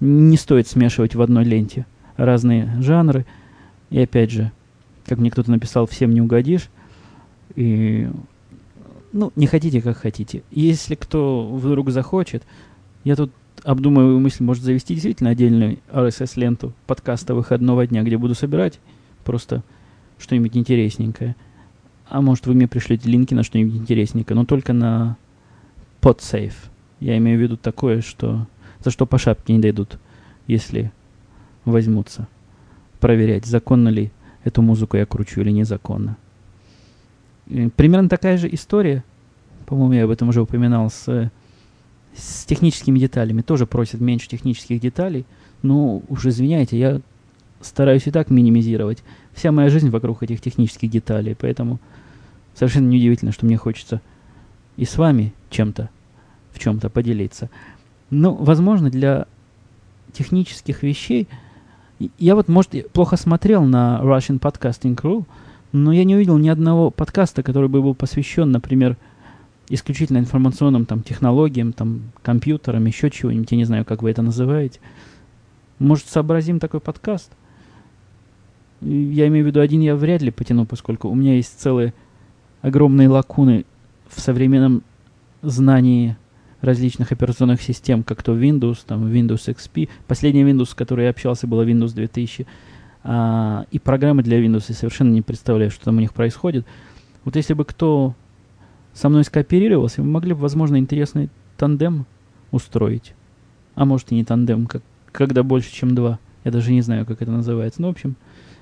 Не 0.00 0.36
стоит 0.36 0.68
смешивать 0.68 1.14
в 1.14 1.22
одной 1.22 1.44
ленте 1.44 1.86
разные 2.16 2.70
жанры. 2.80 3.26
И 3.90 4.00
опять 4.00 4.30
же, 4.30 4.52
как 5.06 5.18
мне 5.18 5.30
кто-то 5.30 5.50
написал, 5.50 5.86
всем 5.86 6.12
не 6.12 6.20
угодишь. 6.20 6.68
И, 7.56 8.08
ну, 9.12 9.32
не 9.34 9.46
хотите, 9.46 9.80
как 9.80 9.96
хотите. 9.96 10.42
Если 10.50 10.94
кто 10.94 11.48
вдруг 11.48 11.90
захочет, 11.90 12.44
я 13.04 13.16
тут 13.16 13.32
обдумываю 13.64 14.20
мысль, 14.20 14.44
может 14.44 14.62
завести 14.62 14.94
действительно 14.94 15.30
отдельную 15.30 15.78
RSS-ленту 15.90 16.72
подкаста 16.86 17.34
выходного 17.34 17.86
дня, 17.86 18.02
где 18.02 18.16
буду 18.16 18.34
собирать 18.34 18.78
просто 19.24 19.62
что-нибудь 20.18 20.56
интересненькое. 20.56 21.34
А 22.08 22.20
может, 22.20 22.46
вы 22.46 22.54
мне 22.54 22.68
пришлете 22.68 23.08
линки 23.10 23.34
на 23.34 23.42
что-нибудь 23.42 23.76
интересненькое, 23.76 24.36
но 24.36 24.44
только 24.44 24.72
на 24.72 25.16
PodSafe. 26.00 26.54
Я 27.00 27.18
имею 27.18 27.38
в 27.38 27.42
виду 27.42 27.56
такое, 27.56 28.00
что 28.00 28.46
за 28.82 28.90
что 28.90 29.06
по 29.06 29.18
шапке 29.18 29.52
не 29.52 29.58
дойдут, 29.58 29.98
если 30.46 30.92
возьмутся 31.64 32.28
проверять, 33.00 33.46
законно 33.46 33.88
ли 33.88 34.10
эту 34.44 34.62
музыку 34.62 34.96
я 34.96 35.06
кручу 35.06 35.40
или 35.40 35.50
незаконно. 35.50 36.16
Примерно 37.76 38.08
такая 38.08 38.36
же 38.36 38.52
история, 38.52 39.04
по-моему, 39.66 39.92
я 39.92 40.04
об 40.04 40.10
этом 40.10 40.28
уже 40.30 40.42
упоминал, 40.42 40.90
с, 40.90 41.30
с 42.14 42.44
техническими 42.44 42.98
деталями. 42.98 43.42
Тоже 43.42 43.66
просят 43.66 44.00
меньше 44.00 44.28
технических 44.28 44.80
деталей. 44.80 45.26
Но 45.62 46.02
уж 46.08 46.26
извиняйте, 46.26 46.78
я 46.78 47.00
стараюсь 47.60 48.06
и 48.06 48.10
так 48.10 48.30
минимизировать. 48.30 49.02
Вся 49.34 49.52
моя 49.52 49.68
жизнь 49.68 49.90
вокруг 49.90 50.22
этих 50.22 50.40
технических 50.40 50.90
деталей, 50.90 51.36
поэтому 51.38 51.80
совершенно 52.54 52.88
неудивительно, 52.88 53.32
что 53.32 53.46
мне 53.46 53.56
хочется 53.56 54.00
и 54.76 54.84
с 54.84 54.96
вами 54.96 55.34
чем-то, 55.50 55.90
в 56.52 56.58
чем-то 56.58 56.88
поделиться. 56.88 57.50
Ну, 58.10 58.34
возможно, 58.34 58.90
для 58.90 59.26
технических 60.12 60.82
вещей 60.82 61.28
я 62.18 62.34
вот, 62.34 62.48
может, 62.48 62.90
плохо 62.92 63.16
смотрел 63.16 63.64
на 63.64 64.00
Russian 64.02 64.38
Podcasting 64.38 64.96
Crew, 64.96 65.24
но 65.72 65.92
я 65.92 66.04
не 66.04 66.14
увидел 66.14 66.38
ни 66.38 66.48
одного 66.48 66.90
подкаста, 66.90 67.42
который 67.42 67.68
бы 67.68 67.82
был 67.82 67.94
посвящен, 67.94 68.50
например, 68.50 68.96
исключительно 69.68 70.18
информационным 70.18 70.86
там, 70.86 71.02
технологиям, 71.02 71.72
там, 71.72 72.12
компьютерам, 72.22 72.86
еще 72.86 73.10
чего-нибудь. 73.10 73.50
Я 73.50 73.58
не 73.58 73.64
знаю, 73.64 73.84
как 73.84 74.02
вы 74.02 74.10
это 74.10 74.22
называете. 74.22 74.80
Может, 75.78 76.06
сообразим 76.06 76.58
такой 76.60 76.80
подкаст? 76.80 77.30
Я 78.80 79.26
имею 79.26 79.44
в 79.44 79.48
виду, 79.48 79.60
один 79.60 79.80
я 79.80 79.96
вряд 79.96 80.22
ли 80.22 80.30
потяну, 80.30 80.64
поскольку 80.64 81.08
у 81.08 81.14
меня 81.14 81.34
есть 81.34 81.60
целые 81.60 81.92
огромные 82.62 83.08
лакуны 83.08 83.64
в 84.08 84.20
современном 84.20 84.82
знании 85.42 86.16
различных 86.60 87.12
операционных 87.12 87.62
систем, 87.62 88.02
как 88.02 88.22
то 88.22 88.36
Windows, 88.36 88.78
там 88.86 89.06
Windows 89.06 89.54
XP. 89.54 89.88
Последний 90.06 90.44
Windows, 90.44 90.70
с 90.70 90.74
которой 90.74 91.04
я 91.04 91.10
общался, 91.10 91.46
было 91.46 91.64
Windows 91.64 91.94
2000. 91.94 92.46
А, 93.04 93.66
и 93.70 93.78
программы 93.78 94.22
для 94.22 94.42
Windows 94.42 94.64
я 94.68 94.74
совершенно 94.74 95.12
не 95.12 95.22
представляю, 95.22 95.70
что 95.70 95.84
там 95.84 95.96
у 95.96 96.00
них 96.00 96.12
происходит. 96.12 96.66
Вот 97.24 97.36
если 97.36 97.54
бы 97.54 97.64
кто 97.64 98.14
со 98.92 99.08
мной 99.08 99.24
скооперировался, 99.24 100.02
мы 100.02 100.10
могли 100.10 100.34
бы, 100.34 100.40
возможно, 100.40 100.76
интересный 100.78 101.30
тандем 101.56 102.06
устроить. 102.50 103.14
А 103.74 103.84
может 103.84 104.10
и 104.10 104.16
не 104.16 104.24
тандем, 104.24 104.66
как, 104.66 104.82
когда 105.12 105.42
больше, 105.42 105.72
чем 105.72 105.94
два. 105.94 106.18
Я 106.44 106.50
даже 106.50 106.72
не 106.72 106.82
знаю, 106.82 107.06
как 107.06 107.22
это 107.22 107.30
называется. 107.30 107.80
Ну, 107.80 107.88
в 107.88 107.92
общем, 107.92 108.16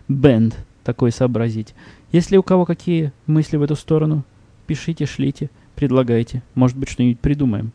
бенд 0.08 0.54
такой 0.84 1.12
сообразить. 1.12 1.74
Если 2.12 2.36
у 2.36 2.42
кого 2.42 2.66
какие 2.66 3.12
мысли 3.26 3.56
в 3.56 3.62
эту 3.62 3.76
сторону, 3.76 4.24
пишите, 4.66 5.06
шлите, 5.06 5.50
предлагайте. 5.74 6.42
Может 6.54 6.76
быть, 6.76 6.90
что-нибудь 6.90 7.20
придумаем 7.20 7.72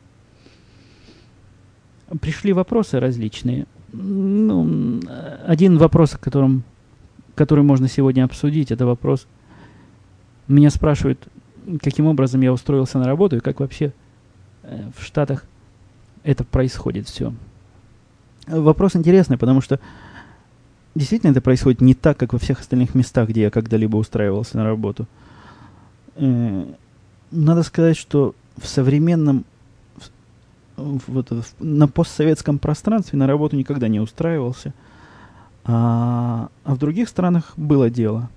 пришли 2.19 2.53
вопросы 2.53 2.99
различные. 2.99 3.65
Ну, 3.93 4.99
один 5.45 5.77
вопрос, 5.77 6.15
о 6.15 6.17
котором, 6.17 6.63
который 7.35 7.63
можно 7.63 7.87
сегодня 7.87 8.23
обсудить, 8.23 8.71
это 8.71 8.85
вопрос 8.85 9.27
Меня 10.47 10.69
спрашивают, 10.69 11.27
каким 11.81 12.07
образом 12.07 12.41
я 12.41 12.53
устроился 12.53 12.99
на 12.99 13.05
работу 13.05 13.37
и 13.37 13.41
как 13.41 13.59
вообще 13.59 13.93
э, 14.63 14.89
в 14.97 15.03
Штатах 15.03 15.45
это 16.23 16.43
происходит 16.43 17.07
все. 17.07 17.33
Вопрос 18.47 18.95
интересный, 18.95 19.37
потому 19.37 19.61
что 19.61 19.79
действительно 20.95 21.31
это 21.31 21.41
происходит 21.41 21.81
не 21.81 21.93
так, 21.93 22.17
как 22.17 22.33
во 22.33 22.39
всех 22.39 22.59
остальных 22.59 22.95
местах, 22.95 23.29
где 23.29 23.43
я 23.43 23.51
когда-либо 23.51 23.97
устраивался 23.97 24.57
на 24.57 24.63
работу. 24.63 25.07
Э, 26.15 26.65
надо 27.31 27.63
сказать, 27.63 27.97
что 27.97 28.35
в 28.57 28.67
современном 28.67 29.45
вот, 31.07 31.31
на 31.59 31.87
постсоветском 31.87 32.59
пространстве 32.59 33.17
на 33.17 33.27
работу 33.27 33.55
никогда 33.55 33.87
не 33.87 33.99
устраивался. 33.99 34.73
А, 35.63 36.49
а 36.63 36.75
в 36.75 36.77
других 36.77 37.09
странах 37.09 37.53
было 37.55 37.89
дело. 37.89 38.29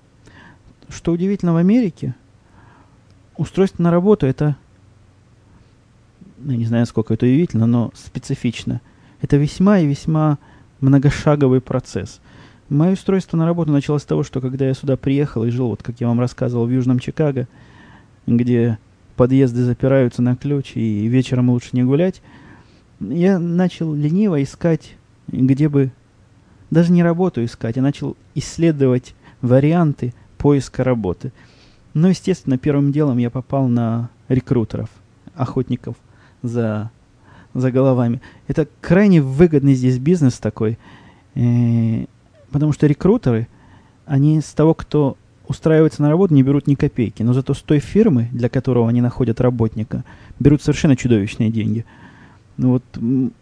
Что 0.89 1.11
удивительно 1.11 1.53
в 1.53 1.57
Америке, 1.57 2.15
устройство 3.37 3.83
на 3.83 3.91
работу 3.91 4.25
это, 4.27 4.55
я 6.43 6.55
не 6.55 6.65
знаю, 6.65 6.85
сколько 6.85 7.13
это 7.13 7.25
удивительно, 7.25 7.65
но 7.65 7.91
специфично. 7.95 8.81
Это 9.21 9.37
весьма 9.37 9.79
и 9.79 9.87
весьма 9.87 10.37
многошаговый 10.81 11.61
процесс. 11.61 12.19
Мое 12.69 12.93
устройство 12.93 13.37
на 13.37 13.45
работу 13.45 13.71
началось 13.71 14.03
с 14.03 14.05
того, 14.05 14.23
что 14.23 14.41
когда 14.41 14.67
я 14.67 14.73
сюда 14.73 14.97
приехал 14.97 15.43
и 15.43 15.51
жил, 15.51 15.69
вот 15.69 15.83
как 15.83 15.99
я 15.99 16.07
вам 16.07 16.19
рассказывал, 16.19 16.65
в 16.65 16.71
Южном 16.71 16.99
Чикаго, 16.99 17.47
где 18.27 18.79
подъезды 19.15 19.63
запираются 19.63 20.21
на 20.21 20.35
ключ 20.35 20.73
и 20.75 21.07
вечером 21.07 21.49
лучше 21.49 21.69
не 21.73 21.83
гулять, 21.83 22.21
я 22.99 23.39
начал 23.39 23.93
лениво 23.93 24.41
искать, 24.41 24.95
где 25.27 25.69
бы, 25.69 25.91
даже 26.71 26.91
не 26.91 27.03
работу 27.03 27.43
искать, 27.43 27.75
я 27.75 27.81
начал 27.81 28.15
исследовать 28.33 29.15
варианты 29.41 30.13
поиска 30.37 30.83
работы. 30.83 31.31
Но, 31.93 32.09
естественно, 32.09 32.57
первым 32.57 32.91
делом 32.91 33.17
я 33.17 33.29
попал 33.29 33.67
на 33.67 34.09
рекрутеров, 34.27 34.89
охотников 35.33 35.95
за, 36.41 36.91
за 37.53 37.71
головами. 37.71 38.21
Это 38.47 38.67
крайне 38.81 39.21
выгодный 39.21 39.75
здесь 39.75 39.97
бизнес 39.97 40.39
такой, 40.39 40.77
э, 41.35 42.05
потому 42.51 42.73
что 42.73 42.87
рекрутеры, 42.87 43.47
они 44.05 44.41
с 44.41 44.53
того, 44.53 44.73
кто 44.73 45.17
устраивается 45.47 46.01
на 46.01 46.09
работу, 46.09 46.33
не 46.33 46.43
берут 46.43 46.67
ни 46.67 46.75
копейки. 46.75 47.23
Но 47.23 47.33
зато 47.33 47.53
с 47.53 47.61
той 47.61 47.79
фирмы, 47.79 48.29
для 48.31 48.49
которого 48.49 48.89
они 48.89 49.01
находят 49.01 49.41
работника, 49.41 50.03
берут 50.39 50.61
совершенно 50.61 50.95
чудовищные 50.95 51.49
деньги. 51.49 51.85
Ну 52.57 52.69
вот 52.71 52.83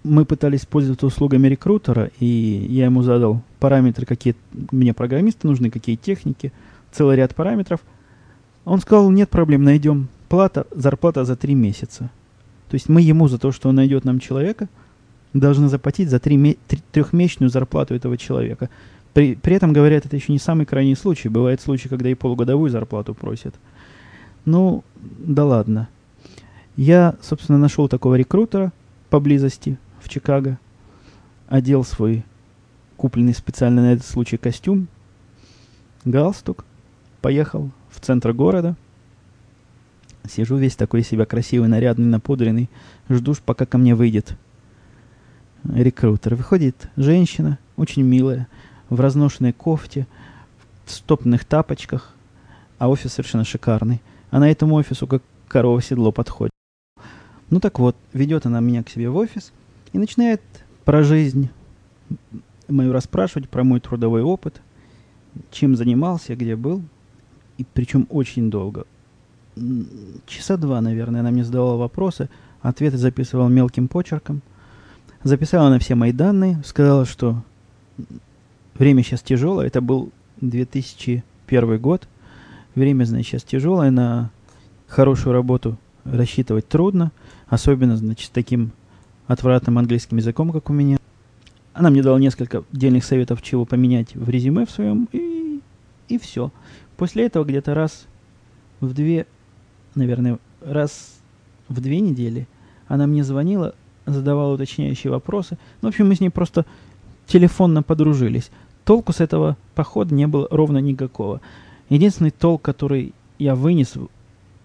мы 0.03 0.25
пытались 0.25 0.65
пользоваться 0.65 1.05
услугами 1.05 1.47
рекрутера, 1.47 2.09
и 2.19 2.25
я 2.69 2.85
ему 2.85 3.03
задал 3.03 3.41
параметры, 3.59 4.05
какие 4.05 4.35
мне 4.71 4.93
программисты 4.93 5.47
нужны, 5.47 5.69
какие 5.69 5.95
техники, 5.95 6.51
целый 6.91 7.15
ряд 7.15 7.35
параметров. 7.35 7.81
Он 8.65 8.79
сказал, 8.79 9.11
нет 9.11 9.29
проблем, 9.29 9.63
найдем. 9.63 10.07
Плата, 10.29 10.65
зарплата 10.71 11.25
за 11.25 11.35
три 11.35 11.53
месяца. 11.53 12.09
То 12.69 12.75
есть 12.75 12.89
мы 12.89 13.01
ему 13.01 13.27
за 13.27 13.37
то, 13.37 13.51
что 13.51 13.69
он 13.69 13.75
найдет 13.75 14.03
нам 14.03 14.19
человека, 14.19 14.67
должны 15.33 15.67
заплатить 15.67 16.09
за 16.09 16.19
три, 16.19 16.57
трехмесячную 16.91 17.51
зарплату 17.51 17.93
этого 17.93 18.17
человека. 18.17 18.69
При, 19.13 19.35
при 19.35 19.55
этом, 19.55 19.73
говорят, 19.73 20.05
это 20.05 20.15
еще 20.15 20.31
не 20.31 20.39
самый 20.39 20.65
крайний 20.65 20.95
случай. 20.95 21.29
Бывают 21.29 21.61
случаи, 21.61 21.87
когда 21.87 22.09
и 22.09 22.15
полугодовую 22.15 22.69
зарплату 22.69 23.13
просят. 23.13 23.55
Ну, 24.45 24.83
да 24.95 25.45
ладно. 25.45 25.87
Я, 26.75 27.15
собственно, 27.21 27.57
нашел 27.57 27.87
такого 27.87 28.15
рекрутера 28.15 28.73
поблизости 29.09 29.77
в 30.01 30.09
Чикаго, 30.09 30.57
одел 31.47 31.83
свой 31.83 32.25
купленный 32.97 33.35
специально 33.35 33.83
на 33.83 33.93
этот 33.93 34.07
случай 34.07 34.37
костюм, 34.37 34.87
галстук, 36.03 36.65
поехал 37.21 37.69
в 37.89 37.99
центр 37.99 38.33
города. 38.33 38.75
Сижу 40.27 40.55
весь 40.55 40.75
такой 40.75 41.03
себя 41.03 41.25
красивый, 41.25 41.69
нарядный, 41.69 42.07
напудренный, 42.07 42.69
жду, 43.09 43.35
пока 43.45 43.65
ко 43.65 43.77
мне 43.77 43.93
выйдет 43.93 44.35
рекрутер. 45.63 46.35
Выходит 46.35 46.89
женщина, 46.95 47.59
очень 47.75 48.03
милая, 48.03 48.47
в 48.95 48.99
разношенной 48.99 49.53
кофте, 49.53 50.07
в 50.85 50.91
стопных 50.91 51.45
тапочках, 51.45 52.13
а 52.77 52.89
офис 52.89 53.13
совершенно 53.13 53.43
шикарный. 53.43 54.01
А 54.31 54.39
на 54.39 54.49
этому 54.49 54.75
офису 54.75 55.07
как 55.07 55.23
корова 55.47 55.81
седло 55.81 56.11
подходит. 56.11 56.51
Ну 57.49 57.59
так 57.59 57.79
вот, 57.79 57.95
ведет 58.13 58.45
она 58.45 58.59
меня 58.59 58.83
к 58.83 58.89
себе 58.89 59.09
в 59.09 59.15
офис 59.15 59.51
и 59.91 59.97
начинает 59.97 60.41
про 60.85 61.03
жизнь 61.03 61.49
мою 62.67 62.91
расспрашивать, 62.91 63.49
про 63.49 63.63
мой 63.63 63.79
трудовой 63.79 64.21
опыт, 64.21 64.61
чем 65.51 65.75
занимался, 65.75 66.35
где 66.35 66.55
был, 66.55 66.81
и 67.57 67.63
причем 67.63 68.07
очень 68.09 68.49
долго. 68.49 68.85
Часа 70.25 70.57
два, 70.57 70.81
наверное, 70.81 71.21
она 71.21 71.31
мне 71.31 71.43
задавала 71.43 71.77
вопросы, 71.77 72.29
ответы 72.61 72.97
записывала 72.97 73.49
мелким 73.49 73.87
почерком. 73.87 74.41
Записала 75.23 75.69
на 75.69 75.79
все 75.79 75.95
мои 75.95 76.11
данные, 76.11 76.61
сказала, 76.65 77.05
что 77.05 77.43
Время 78.75 79.03
сейчас 79.03 79.21
тяжелое. 79.21 79.67
Это 79.67 79.81
был 79.81 80.11
2001 80.41 81.79
год. 81.79 82.07
Время, 82.75 83.05
значит, 83.05 83.27
сейчас 83.27 83.43
тяжелое. 83.43 83.91
На 83.91 84.31
хорошую 84.87 85.33
работу 85.33 85.77
рассчитывать 86.03 86.67
трудно. 86.67 87.11
Особенно, 87.47 87.97
значит, 87.97 88.31
таким 88.31 88.71
отвратным 89.27 89.77
английским 89.77 90.17
языком, 90.17 90.51
как 90.51 90.69
у 90.69 90.73
меня. 90.73 90.97
Она 91.73 91.89
мне 91.89 92.03
дала 92.03 92.19
несколько 92.19 92.63
дельных 92.71 93.03
советов, 93.03 93.41
чего 93.41 93.65
поменять 93.65 94.15
в 94.15 94.29
резюме 94.29 94.65
в 94.65 94.71
своем, 94.71 95.07
и, 95.11 95.59
и 96.07 96.19
все. 96.19 96.51
После 96.97 97.25
этого 97.25 97.43
где-то 97.43 97.73
раз 97.73 98.05
в 98.79 98.93
две, 98.93 99.25
наверное, 99.95 100.37
раз 100.61 101.15
в 101.67 101.81
две 101.81 101.99
недели 101.99 102.47
она 102.87 103.07
мне 103.07 103.23
звонила, 103.23 103.73
задавала 104.05 104.53
уточняющие 104.53 105.09
вопросы. 105.09 105.57
Ну, 105.81 105.87
в 105.87 105.91
общем, 105.91 106.07
мы 106.07 106.15
с 106.15 106.19
ней 106.19 106.29
просто 106.29 106.65
телефонно 107.25 107.81
подружились. 107.81 108.51
Толку 108.85 109.13
с 109.13 109.21
этого 109.21 109.57
похода 109.75 110.13
не 110.13 110.27
было 110.27 110.47
ровно 110.51 110.79
никакого. 110.79 111.41
Единственный 111.89 112.31
толк, 112.31 112.61
который 112.61 113.13
я 113.39 113.55
вынес, 113.55 113.93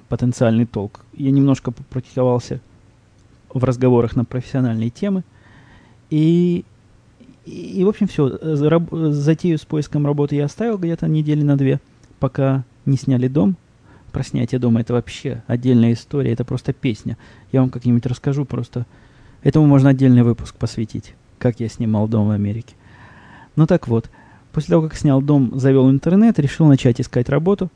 потенциальный 0.08 0.66
толк, 0.66 1.04
я 1.14 1.30
немножко 1.30 1.70
попрактиковался 1.70 2.60
в 3.52 3.62
разговорах 3.64 4.16
на 4.16 4.24
профессиональные 4.24 4.90
темы. 4.90 5.22
И, 6.10 6.64
и, 7.44 7.80
и 7.80 7.84
в 7.84 7.88
общем, 7.88 8.08
все. 8.08 8.38
Затею 9.12 9.58
с 9.58 9.64
поиском 9.64 10.06
работы 10.06 10.36
я 10.36 10.46
оставил 10.46 10.78
где-то 10.78 11.06
недели 11.06 11.42
на 11.42 11.56
две, 11.56 11.80
пока 12.18 12.64
не 12.86 12.96
сняли 12.96 13.28
дом. 13.28 13.56
Про 14.12 14.24
снятие 14.24 14.58
дома 14.58 14.80
это 14.80 14.94
вообще 14.94 15.42
отдельная 15.46 15.92
история, 15.92 16.32
это 16.32 16.44
просто 16.44 16.72
песня. 16.72 17.18
Я 17.52 17.60
вам 17.60 17.70
как-нибудь 17.70 18.06
расскажу 18.06 18.46
просто. 18.46 18.86
Этому 19.42 19.66
можно 19.66 19.90
отдельный 19.90 20.22
выпуск 20.22 20.56
посвятить, 20.56 21.14
как 21.38 21.60
я 21.60 21.68
снимал 21.68 22.08
дом 22.08 22.28
в 22.28 22.30
Америке. 22.30 22.74
Ну 23.58 23.66
так 23.66 23.88
вот, 23.88 24.08
после 24.52 24.70
того, 24.70 24.86
как 24.86 24.96
снял 24.96 25.20
дом, 25.20 25.58
завел 25.58 25.90
интернет, 25.90 26.38
решил 26.38 26.66
начать 26.66 27.00
искать 27.00 27.28
работу. 27.28 27.70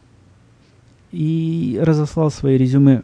И 1.11 1.77
разослал 1.83 2.31
свои 2.31 2.57
резюме 2.57 3.03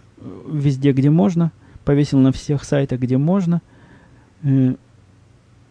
везде, 0.48 0.92
где 0.92 1.10
можно. 1.10 1.50
Повесил 1.84 2.20
на 2.20 2.30
всех 2.30 2.62
сайтах, 2.62 3.00
где 3.00 3.18
можно. 3.18 3.62
Э, 4.44 4.76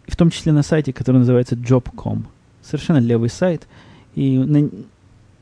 в 0.06 0.16
том 0.18 0.28
числе 0.28 0.52
на 0.52 0.62
сайте, 0.62 0.92
который 0.92 1.16
называется 1.16 1.54
Job.com. 1.54 2.26
Совершенно 2.60 2.98
левый 2.98 3.30
сайт. 3.30 3.66
И 4.14 4.36
на, 4.36 4.68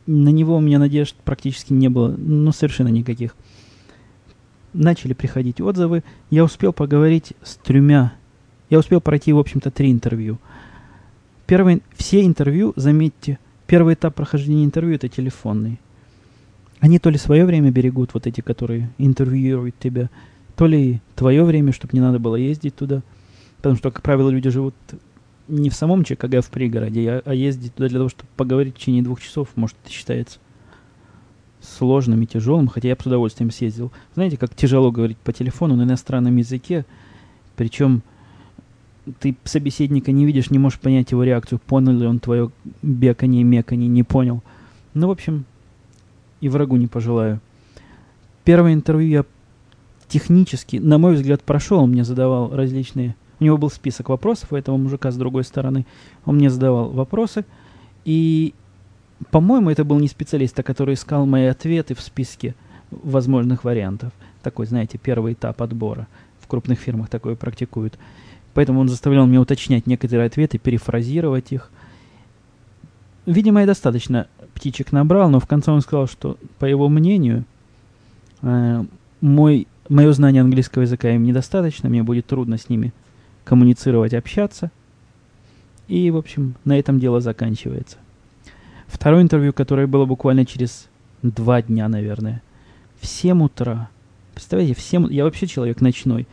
на 0.07 0.29
него 0.29 0.59
у 0.59 0.61
меня 0.61 0.79
надежд 0.79 1.17
практически 1.25 1.73
не 1.73 1.89
было. 1.89 2.15
Ну, 2.17 2.53
совершенно 2.53 2.89
никаких. 2.91 3.35
Начали 4.73 5.15
приходить 5.15 5.61
отзывы. 5.61 6.05
Я 6.31 6.45
успел 6.45 6.73
поговорить 6.73 7.33
с 7.43 7.57
тремя. 7.57 8.13
Я 8.71 8.79
успел 8.79 9.01
пройти, 9.01 9.33
в 9.33 9.39
общем-то, 9.41 9.73
три 9.73 9.91
интервью. 9.91 10.39
Первый, 11.47 11.83
все 11.95 12.25
интервью, 12.25 12.73
заметьте, 12.77 13.39
первый 13.67 13.95
этап 13.95 14.15
прохождения 14.15 14.65
интервью 14.65 14.97
это 14.97 15.09
телефонный. 15.09 15.79
Они 16.81 16.99
то 16.99 17.09
ли 17.09 17.19
свое 17.19 17.45
время 17.45 17.71
берегут, 17.71 18.15
вот 18.15 18.27
эти, 18.27 18.41
которые 18.41 18.91
интервьюируют 18.99 19.79
тебя, 19.79 20.11
то 20.57 20.67
ли 20.67 21.01
твое 21.15 21.45
время, 21.45 21.73
чтобы 21.73 21.93
не 21.95 22.01
надо 22.01 22.19
было 22.19 22.37
ездить 22.37 22.75
туда. 22.75 23.03
Потому 23.59 23.77
что, 23.77 23.91
как 23.91 24.03
правило, 24.03 24.29
люди 24.29 24.51
живут 24.51 24.75
не 25.49 25.71
в 25.71 25.75
самом 25.75 26.05
Чикаго, 26.05 26.39
а 26.39 26.43
в 26.43 26.51
пригороде, 26.51 27.09
а, 27.11 27.23
а 27.25 27.35
ездить 27.35 27.75
туда 27.75 27.89
для 27.89 27.99
того, 27.99 28.09
чтобы 28.09 28.29
поговорить 28.37 28.75
в 28.75 28.79
течение 28.79 29.03
двух 29.03 29.21
часов, 29.21 29.49
может, 29.55 29.77
это 29.85 29.93
считается 29.93 30.39
сложным 31.61 32.23
и 32.23 32.27
тяжелым, 32.27 32.69
хотя 32.69 32.89
я 32.89 32.97
с 32.97 33.07
удовольствием 33.07 33.51
съездил. 33.51 33.93
Знаете, 34.15 34.37
как 34.37 34.55
тяжело 34.55 34.91
говорить 34.91 35.19
по 35.19 35.33
телефону 35.33 35.77
на 35.77 35.85
иностранном 35.85 36.37
языке, 36.37 36.85
причем 37.57 38.03
ты 39.21 39.37
собеседника 39.45 40.13
не 40.13 40.27
видишь, 40.27 40.51
не 40.51 40.59
можешь 40.59 40.79
понять 40.79 41.11
его 41.11 41.23
реакцию, 41.23 41.61
понял 41.65 41.93
ли 41.93 42.07
он 42.07 42.19
твое 42.19 42.51
беканье, 42.83 43.45
меканье, 43.45 43.89
не 43.89 44.03
понял. 44.03 44.43
Ну, 44.95 45.09
в 45.09 45.11
общем, 45.11 45.45
и 46.41 46.49
врагу 46.49 46.77
не 46.77 46.87
пожелаю. 46.87 47.41
Первое 48.45 48.73
интервью 48.73 49.09
я 49.09 49.25
технически, 50.09 50.77
на 50.77 50.99
мой 50.99 51.15
взгляд, 51.15 51.43
прошел. 51.43 51.81
Он 51.81 51.91
мне 51.91 52.05
задавал 52.05 52.55
различные... 52.55 53.15
У 53.39 53.45
него 53.45 53.59
был 53.59 53.71
список 53.71 54.09
вопросов 54.09 54.53
у 54.53 54.57
этого 54.57 54.79
мужика 54.79 55.11
с 55.11 55.17
другой 55.17 55.45
стороны. 55.45 55.85
Он 56.25 56.37
мне 56.37 56.49
задавал 56.49 56.91
вопросы. 56.91 57.45
И 58.07 58.55
по-моему, 59.31 59.71
это 59.71 59.85
был 59.85 59.99
не 59.99 60.09
специалист, 60.09 60.59
а 60.59 60.63
который 60.63 60.95
искал 60.95 61.27
мои 61.27 61.47
ответы 61.47 61.95
в 61.95 62.01
списке 62.01 62.55
возможных 62.91 63.65
вариантов. 63.65 64.13
Такой, 64.43 64.67
знаете, 64.67 64.99
первый 64.99 65.33
этап 65.33 65.63
отбора. 65.63 66.07
В 66.41 66.47
крупных 66.47 66.79
фирмах 66.79 67.09
такое 67.09 67.35
практикуют. 67.35 67.99
Поэтому 68.57 68.81
он 68.81 68.89
заставлял 68.89 69.27
меня 69.27 69.43
уточнять 69.43 69.87
некоторые 69.87 70.29
ответы, 70.29 70.57
перефразировать 70.57 71.53
их. 71.53 71.71
Видимо, 73.27 73.61
я 73.61 73.67
достаточно 73.67 74.29
птичек 74.55 74.93
набрал, 74.93 75.29
но 75.29 75.41
в 75.41 75.47
конце 75.47 75.73
он 75.73 75.83
сказал, 75.83 76.07
что, 76.07 76.39
по 76.59 76.65
его 76.65 76.89
мнению, 76.89 77.45
э, 78.41 78.83
мой, 79.21 79.69
мое 79.91 80.11
знание 80.15 80.41
английского 80.41 80.85
языка 80.85 81.11
им 81.11 81.25
недостаточно, 81.25 81.91
мне 81.91 82.03
будет 82.03 82.25
трудно 82.25 82.57
с 82.57 82.71
ними 82.71 82.95
коммуницировать, 83.45 84.15
общаться. 84.15 84.71
И, 85.87 86.11
в 86.11 86.17
общем, 86.17 86.55
на 86.65 86.79
этом 86.79 86.99
дело 86.99 87.21
заканчивается. 87.21 87.99
Второе 88.87 89.21
интервью, 89.21 89.53
которое 89.53 89.87
было 89.87 90.07
буквально 90.07 90.47
через 90.47 90.89
два 91.21 91.61
дня, 91.61 91.89
наверное. 91.89 92.43
В 93.03 93.07
7 93.07 93.45
утра. 93.45 93.91
Представляете, 94.33 94.75
в 94.75 94.81
7... 94.81 95.13
Я 95.13 95.25
вообще 95.25 95.47
человек 95.47 95.83
ночной. 95.83 96.27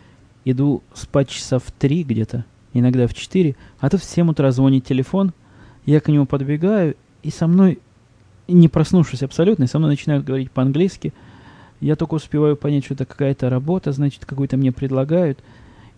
Иду 0.45 0.83
спать 0.93 1.29
часа 1.29 1.59
в 1.59 1.71
3 1.71 2.03
где-то, 2.03 2.45
иногда 2.73 3.07
в 3.07 3.13
4. 3.13 3.55
А 3.79 3.89
тут 3.89 4.01
в 4.01 4.05
7 4.05 4.29
утра 4.29 4.51
звонит 4.51 4.85
телефон. 4.85 5.33
Я 5.85 5.99
к 5.99 6.07
нему 6.07 6.25
подбегаю, 6.25 6.95
и 7.21 7.29
со 7.29 7.47
мной, 7.47 7.79
не 8.47 8.67
проснувшись 8.67 9.23
абсолютно, 9.23 9.67
со 9.67 9.79
мной 9.79 9.91
начинают 9.91 10.25
говорить 10.25 10.51
по-английски. 10.51 11.13
Я 11.79 11.95
только 11.95 12.15
успеваю 12.15 12.55
понять, 12.55 12.85
что 12.85 12.93
это 12.93 13.05
какая-то 13.05 13.49
работа, 13.49 13.91
значит, 13.91 14.25
какую-то 14.25 14.57
мне 14.57 14.71
предлагают. 14.71 15.39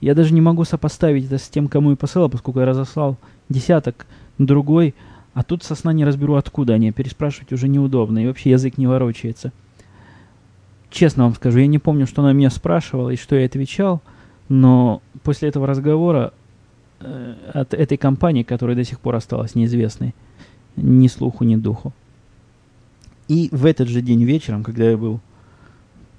Я 0.02 0.16
даже 0.16 0.34
не 0.34 0.42
могу 0.42 0.64
сопоставить 0.64 1.26
это 1.26 1.38
с 1.38 1.48
тем, 1.48 1.68
кому 1.68 1.92
я 1.92 1.96
посылал, 1.96 2.30
поскольку 2.30 2.60
я 2.60 2.66
разослал 2.66 3.18
десяток 3.50 4.06
другой 4.38 4.94
а 5.36 5.44
тут 5.44 5.64
со 5.64 5.76
сна 5.76 5.92
не 5.92 6.06
разберу, 6.06 6.36
откуда 6.36 6.76
они. 6.76 6.94
Переспрашивать 6.94 7.52
уже 7.52 7.68
неудобно. 7.68 8.20
И 8.20 8.28
вообще 8.28 8.52
язык 8.52 8.78
не 8.78 8.88
ворочается. 8.88 9.52
Честно 10.90 11.26
вам 11.26 11.36
скажу, 11.36 11.60
я 11.60 11.68
не 11.68 11.78
помню, 11.78 12.08
что 12.08 12.22
она 12.22 12.32
меня 12.32 12.50
спрашивала 12.50 13.10
и 13.10 13.18
что 13.18 13.36
я 13.36 13.46
отвечал. 13.46 14.02
Но 14.50 15.02
после 15.24 15.50
этого 15.50 15.68
разговора 15.68 16.34
э, 17.00 17.36
от 17.54 17.74
этой 17.74 17.98
компании, 17.98 18.44
которая 18.44 18.76
до 18.76 18.84
сих 18.84 19.00
пор 19.00 19.16
осталась 19.16 19.56
неизвестной, 19.56 20.14
ни 20.76 21.08
слуху, 21.08 21.44
ни 21.44 21.56
духу. 21.56 21.94
И 23.28 23.50
в 23.52 23.66
этот 23.66 23.88
же 23.88 24.02
день 24.02 24.24
вечером, 24.24 24.64
когда 24.64 24.90
я 24.90 24.98
был 24.98 25.20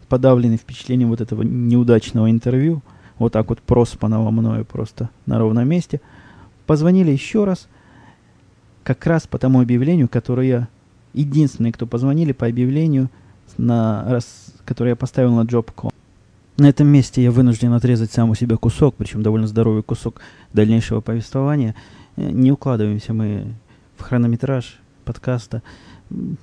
подавленный 0.09 0.57
впечатлением 0.57 1.11
вот 1.11 1.21
этого 1.21 1.43
неудачного 1.43 2.31
интервью, 2.31 2.83
вот 3.19 3.33
так 3.33 3.49
вот 3.49 3.61
проспанного 3.61 4.31
мною 4.31 4.65
просто 4.65 5.11
на 5.25 5.39
ровном 5.39 5.69
месте, 5.69 6.01
позвонили 6.67 7.11
еще 7.11 7.45
раз– 7.45 7.69
как 8.87 9.05
раз 9.05 9.27
по 9.27 9.37
тому 9.37 9.61
объявлению, 9.61 10.09
которое 10.09 10.47
я... 10.47 10.69
Единственный, 11.13 11.73
кто 11.73 11.87
позвонили 11.87 12.33
по 12.33 12.47
объявлению, 12.47 13.09
на, 13.57 14.05
раз, 14.07 14.53
которое 14.65 14.91
я 14.91 14.97
поставил 14.97 15.35
на 15.35 15.41
Job.com. 15.41 15.91
На 16.57 16.69
этом 16.69 16.87
месте 16.89 17.23
я 17.23 17.31
вынужден 17.31 17.73
отрезать 17.73 18.13
сам 18.13 18.31
у 18.31 18.35
себя 18.35 18.57
кусок, 18.57 18.95
причем 18.97 19.23
довольно 19.23 19.47
здоровый 19.47 19.83
кусок 19.83 20.21
дальнейшего 20.53 21.01
повествования. 21.01 21.75
Э, 22.17 22.31
не 22.31 22.51
укладываемся 22.51 23.13
мы 23.13 23.55
в 23.97 24.03
хронометраж 24.03 24.79
подкаста. 25.05 25.63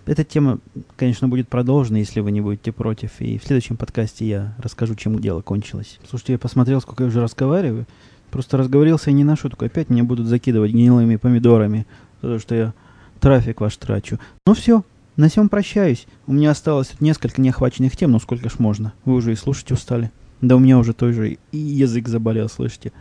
Эта 0.06 0.23
тема, 0.23 0.60
конечно, 0.97 1.28
будет 1.28 1.47
продолжена, 1.47 1.97
если 1.97 2.19
вы 2.19 2.32
не 2.32 2.41
будете 2.41 2.71
против. 2.71 3.19
И 3.19 3.38
в 3.38 3.43
следующем 3.43 3.78
подкасте 3.78 4.26
я 4.28 4.56
расскажу, 4.60 4.95
чем 4.95 5.19
дело 5.19 5.41
кончилось. 5.41 5.99
Слушайте, 6.08 6.34
я 6.34 6.39
посмотрел, 6.39 6.82
сколько 6.82 7.04
я 7.04 7.08
уже 7.08 7.21
разговариваю. 7.21 7.86
Просто 8.30 8.58
разговорился 8.58 9.10
и 9.10 9.13
не 9.13 9.23
на 9.23 9.36
шутку. 9.36 9.65
Опять 9.65 9.89
меня 9.89 10.04
будут 10.04 10.28
закидывать 10.28 10.71
гнилыми 10.71 11.15
помидорами 11.15 11.86
потому 12.23 12.39
что 12.39 12.56
я 12.56 12.73
трафик 13.19 13.60
ваш 13.60 13.76
трачу. 13.76 14.17
Ну 14.47 14.54
все, 14.54 14.84
на 15.15 15.30
всем 15.30 15.49
прощаюсь. 15.49 16.08
У 16.26 16.34
меня 16.34 16.52
осталось 16.52 16.93
несколько 16.99 17.41
неохваченных 17.41 17.95
тем, 17.95 18.12
но 18.12 18.19
сколько 18.19 18.49
ж 18.49 18.60
можно. 18.60 18.93
Вы 19.06 19.15
уже 19.15 19.34
и 19.34 19.36
слушать 19.36 19.71
устали. 19.71 20.12
Да 20.41 20.56
у 20.56 20.60
меня 20.60 20.78
уже 20.78 20.93
той 20.93 21.13
же 21.13 21.38
и 21.52 21.58
язык 21.58 22.08
заболел, 22.08 22.49
слышите. 22.49 22.91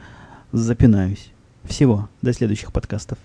Запинаюсь. 0.52 1.32
Всего. 1.64 2.08
До 2.20 2.32
следующих 2.32 2.72
подкастов. 2.72 3.18